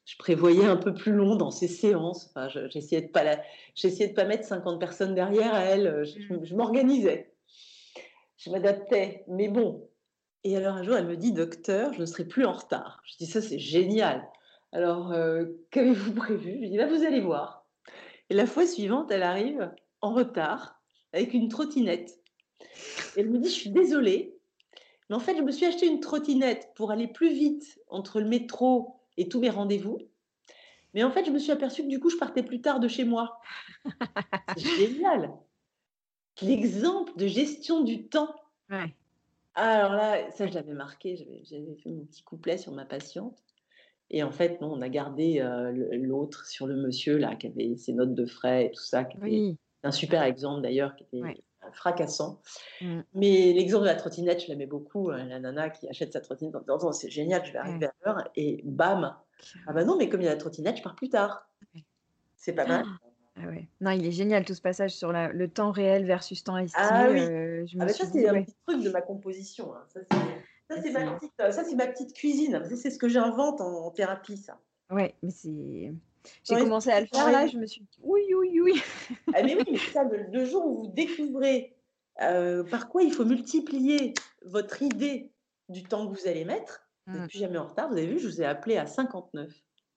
[0.06, 2.30] je prévoyais un peu plus long dans ces séances.
[2.30, 3.24] Enfin, j'essayais de pas
[3.76, 6.04] j'essayais de pas mettre 50 personnes derrière elle.
[6.06, 6.46] Je, mmh.
[6.46, 7.34] je m'organisais,
[8.38, 9.24] je m'adaptais.
[9.28, 9.90] Mais bon.
[10.44, 13.02] Et alors un jour, elle me dit, docteur, je ne serai plus en retard.
[13.06, 14.28] Je dis ça, c'est génial.
[14.78, 16.60] Alors, euh, qu'avez-vous prévu?
[16.62, 17.66] Je dis, bah, vous allez voir.
[18.30, 20.80] Et la fois suivante, elle arrive en retard
[21.14, 22.22] avec une trottinette.
[23.16, 24.38] elle me dit, je suis désolée,
[25.10, 28.28] mais en fait, je me suis acheté une trottinette pour aller plus vite entre le
[28.28, 29.98] métro et tous mes rendez-vous.
[30.94, 32.88] Mais en fait, je me suis aperçue que du coup, je partais plus tard de
[32.88, 33.40] chez moi.
[34.58, 35.34] C'est génial.
[36.44, 38.36] L'exemple de gestion du temps.
[39.56, 41.16] Alors là, ça, je l'avais marqué.
[41.46, 43.47] J'avais fait mon petit couplet sur ma patiente.
[44.10, 45.46] Et en fait, non, on a gardé
[45.92, 49.18] l'autre sur le monsieur là, qui avait ses notes de frais et tout ça, qui
[49.18, 51.44] était un super exemple d'ailleurs, qui était
[51.74, 52.42] fracassant.
[52.82, 53.02] Mmh.
[53.14, 55.10] Mais l'exemple de la trottinette, je l'aimais beaucoup.
[55.10, 57.94] Hein, la nana qui achète sa trottinette en disant c'est génial, je vais arriver à
[58.06, 58.24] l'heure.
[58.36, 59.16] Et bam
[59.68, 61.50] Ah bah non, mais comme il y a la trottinette, je pars plus tard.
[62.36, 62.86] C'est pas mal.
[63.36, 63.68] Ah ouais.
[63.82, 66.88] Non, il est génial tout ce passage sur la, le temps réel versus temps estimé.
[66.90, 67.20] Ah oui.
[67.68, 69.76] je ah bah ça, c'est un petit truc de ma composition.
[69.76, 69.84] Hein.
[69.90, 70.00] Ça,
[70.70, 72.62] ça, c'est ma, petite, ça, ma petite cuisine.
[72.76, 74.60] C'est ce que j'invente en, thérapie, ça.
[74.90, 75.94] Ouais, mais c'est.
[76.44, 78.82] J'ai commencé à le faire là, je me suis dit oui, oui, oui.
[79.34, 81.74] ah, mais oui, mais ça, le, jour où vous découvrez
[82.22, 84.14] euh, par quoi il faut multiplier
[84.46, 85.32] votre idée
[85.70, 87.28] du temps que vous allez mettre, vous n'êtes mmh.
[87.28, 87.88] plus jamais en retard.
[87.88, 89.50] Vous avez vu, je vous ai appelé à 59.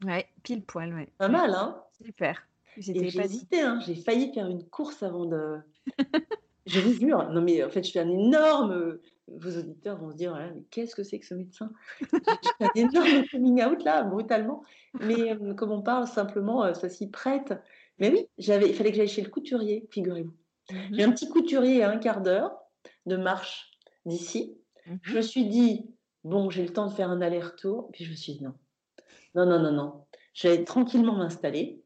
[0.04, 1.08] Ouais, pile poil, ouais.
[1.18, 1.82] Pas mal, hein?
[2.04, 2.46] Super.
[2.76, 3.80] J'ai hésité, hein.
[3.84, 5.58] j'ai failli faire une course avant de.
[6.66, 8.98] je vous jure, non mais en fait, je fais un énorme
[9.36, 11.72] vos auditeurs vont se dire mais qu'est-ce que c'est que ce médecin?
[12.60, 14.62] Un énorme coming out là, brutalement.
[15.00, 17.54] Mais comme on parle simplement, ça s'y prête.
[17.98, 20.34] Mais oui, j'avais, il fallait que j'aille chez le couturier, figurez-vous.
[20.70, 22.58] Mmh J'ai un petit couturier à un quart d'heure
[23.06, 23.70] de marche
[24.06, 24.56] d'ici.
[24.86, 25.86] Mmh je me suis dit,
[26.24, 27.90] bon, j'ai le temps de faire un aller-retour.
[27.92, 28.54] Puis je me suis dit, non,
[29.34, 30.04] non, non, non, non.
[30.32, 31.82] Je vais tranquillement m'installer.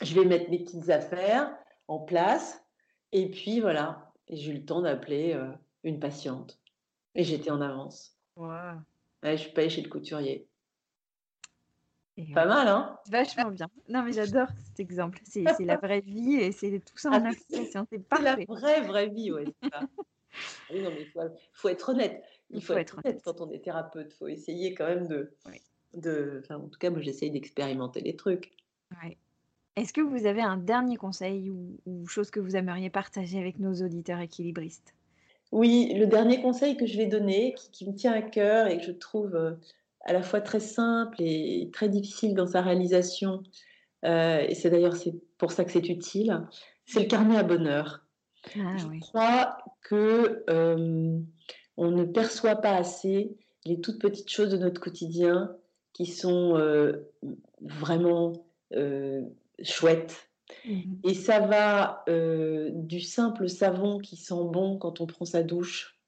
[0.00, 1.52] Je vais mettre mes petites affaires
[1.88, 2.64] en place.
[3.10, 4.12] Et puis voilà.
[4.28, 5.38] J'ai eu le temps d'appeler
[5.82, 6.61] une patiente.
[7.14, 8.16] Et j'étais en avance.
[8.36, 8.56] Ouais,
[9.22, 10.46] je suis pas allée chez le couturier.
[12.34, 12.98] pas mal, hein?
[13.10, 13.68] Vachement bien.
[13.88, 15.20] Non, mais j'adore cet exemple.
[15.24, 17.86] C'est la vraie vie et c'est tout ça en ah, application.
[17.90, 19.44] C'est la vraie, vraie vie, ouais.
[19.72, 21.12] Ah non, mais il
[21.52, 22.24] faut, être honnête.
[22.48, 24.12] Il faut, être honnête, quand on est thérapeute.
[24.14, 25.36] Il faut essayer quand même de.
[25.92, 28.56] de enfin, en tout cas, moi, j'essaye d'expérimenter les trucs.
[29.02, 29.18] Ouais.
[29.76, 33.58] Est-ce que vous avez un dernier conseil ou, ou chose que vous aimeriez partager avec
[33.58, 34.94] nos auditeurs équilibristes?
[35.52, 38.84] Oui, le dernier conseil que je vais donner, qui, me tient à cœur et que
[38.84, 39.52] je trouve euh,
[40.00, 43.42] à la fois très simple et très difficile dans sa réalisation,
[44.04, 46.40] euh, et c'est d'ailleurs c'est pour ça que c'est utile,
[46.86, 48.00] c'est le carnet à bonheur.
[48.56, 51.18] Ah je crois que euh,
[51.76, 53.36] on ne perçoit pas assez
[53.66, 55.54] les toutes petites choses de notre quotidien
[55.92, 56.58] qui sont
[57.60, 58.32] vraiment
[59.62, 60.31] chouettes
[60.64, 65.42] Mmh et ça va euh, du simple savon qui sent bon quand on prend sa
[65.42, 65.98] douche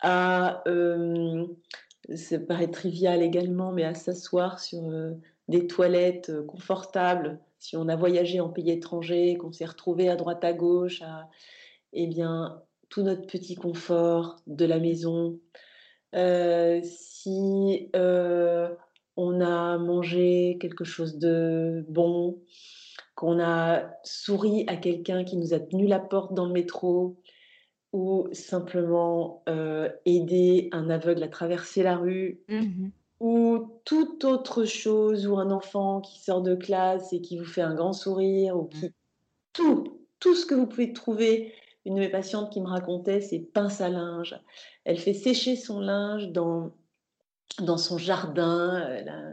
[0.00, 1.46] à, euh,
[2.14, 5.12] ça paraît trivial également, mais à s'asseoir sur euh,
[5.48, 7.40] des toilettes confortables.
[7.58, 11.02] Si on a voyagé en pays étranger, qu'on s'est retrouvé à droite à gauche,
[11.92, 15.38] eh bien, tout notre petit confort de la maison,
[16.14, 18.68] euh, si euh,
[19.16, 22.38] on a mangé quelque chose de bon,
[23.16, 27.16] qu'on a souri à quelqu'un qui nous a tenu la porte dans le métro,
[27.92, 32.92] ou simplement euh, aider un aveugle à traverser la rue, Mhm.
[33.20, 37.62] ou toute autre chose, ou un enfant qui sort de classe et qui vous fait
[37.62, 38.90] un grand sourire, ou qui...
[39.54, 41.54] Tout, tout ce que vous pouvez trouver.
[41.86, 44.38] Une de mes patientes qui me racontait, c'est pince à linge.
[44.84, 46.72] Elle fait sécher son linge dans,
[47.62, 48.86] dans son jardin.
[48.90, 49.32] Elle a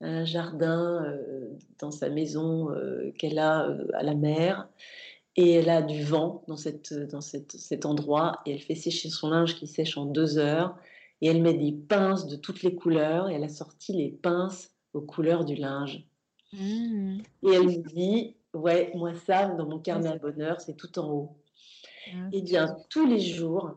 [0.00, 4.68] un jardin euh, dans sa maison euh, qu'elle a euh, à la mer.
[5.36, 8.40] Et elle a du vent dans, cette, dans cette, cet endroit.
[8.46, 10.76] Et elle fait sécher son linge qui sèche en deux heures.
[11.20, 13.28] Et elle met des pinces de toutes les couleurs.
[13.28, 16.04] Et elle a sorti les pinces aux couleurs du linge.
[16.52, 17.22] Mhm.
[17.44, 21.10] Et elle me dit, ouais, moi ça, dans mon carnet à bonheur, c'est tout en
[21.10, 21.36] haut.
[22.08, 23.76] Ah, Eh bien, tous les jours,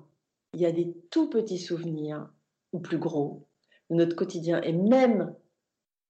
[0.54, 2.28] il y a des tout petits souvenirs,
[2.72, 3.46] ou plus gros,
[3.90, 4.62] de notre quotidien.
[4.62, 5.36] Et même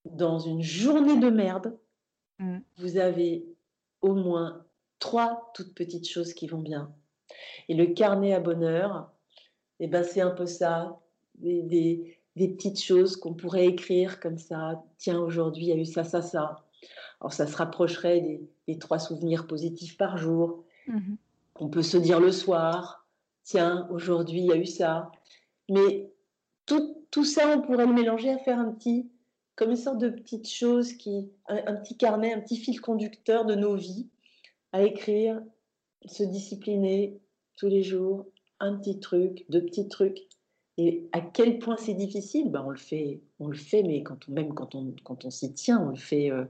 [0.05, 1.77] dans une journée de merde,
[2.39, 2.57] Mm.
[2.77, 3.45] vous avez
[4.01, 4.65] au moins
[4.99, 6.91] trois toutes petites choses qui vont bien.
[7.69, 9.11] Et le carnet à bonheur,
[9.79, 10.99] eh ben, c'est un peu ça,
[11.35, 14.83] des, des- des petites choses qu'on pourrait écrire comme ça.
[14.97, 16.63] Tiens, aujourd'hui, il y a eu ça, ça, ça.
[17.21, 20.63] Alors, ça se rapprocherait des, des trois souvenirs positifs par jour.
[20.87, 21.15] Mhm.
[21.59, 23.05] On peut se dire le soir,
[23.43, 25.11] tiens, aujourd'hui, il y a eu ça.
[25.69, 26.11] Mais
[26.65, 29.07] tout, tout ça, on pourrait le mélanger à faire un petit,
[29.55, 33.45] comme une sorte de petite chose, qui, un, un petit carnet, un petit fil conducteur
[33.45, 34.09] de nos vies,
[34.71, 35.41] à écrire,
[36.05, 37.19] se discipliner
[37.55, 38.25] tous les jours,
[38.59, 40.19] un petit truc, deux petits trucs.
[40.77, 42.49] Et à quel point c'est difficile?
[42.51, 45.29] Ben, on, le fait, on le fait, mais quand on, même quand on, quand on
[45.29, 46.45] s'y tient, on le fait euh,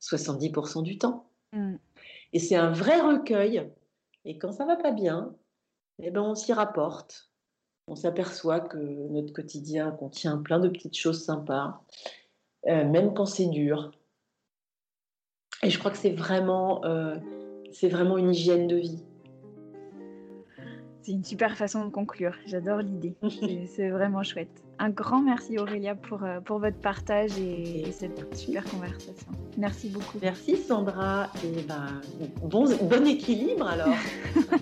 [0.00, 1.30] 70% du temps.
[1.52, 1.76] Mm.
[2.32, 3.70] Et c'est un vrai recueil.
[4.24, 5.34] Et quand ça va pas bien,
[6.00, 7.30] eh ben on s'y rapporte.
[7.86, 11.82] On s'aperçoit que notre quotidien contient plein de petites choses sympas,
[12.66, 13.92] euh, même quand c'est dur.
[15.62, 17.16] Et je crois que c'est vraiment, euh,
[17.72, 19.04] c'est vraiment une hygiène de vie.
[21.02, 22.34] C'est une super façon de conclure.
[22.46, 23.16] J'adore l'idée.
[23.66, 24.62] C'est- vraiment chouette.
[24.78, 29.26] Un grand merci Aurélia pour, euh, pour votre partage et, et cette super conversation.
[29.56, 30.18] Merci beaucoup.
[30.20, 31.32] Merci Sandra.
[31.44, 31.86] Et ben,
[32.42, 33.88] bon, bon équilibre alors.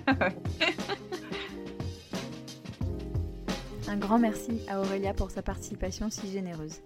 [3.89, 6.81] Un grand merci à Aurélia pour sa participation si généreuse.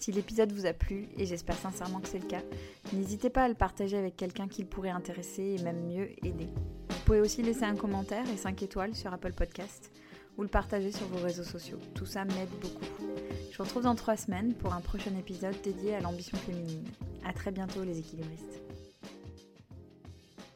[0.00, 2.40] Si l'épisode vous a plu, et j'espère sincèrement que c'est le cas,
[2.94, 6.48] n'hésitez pas à le partager avec quelqu'un qui le pourrait intéresser et même mieux aider.
[6.88, 9.92] Vous pouvez aussi laisser un commentaire et 5 étoiles sur Apple Podcast
[10.38, 11.78] ou le partager sur vos réseaux sociaux.
[11.94, 12.86] Tout ça m'aide beaucoup.
[13.52, 16.88] Je vous retrouve dans 3 semaines pour un prochain épisode dédié à l'ambition féminine.
[17.26, 18.69] A très bientôt les équilibristes.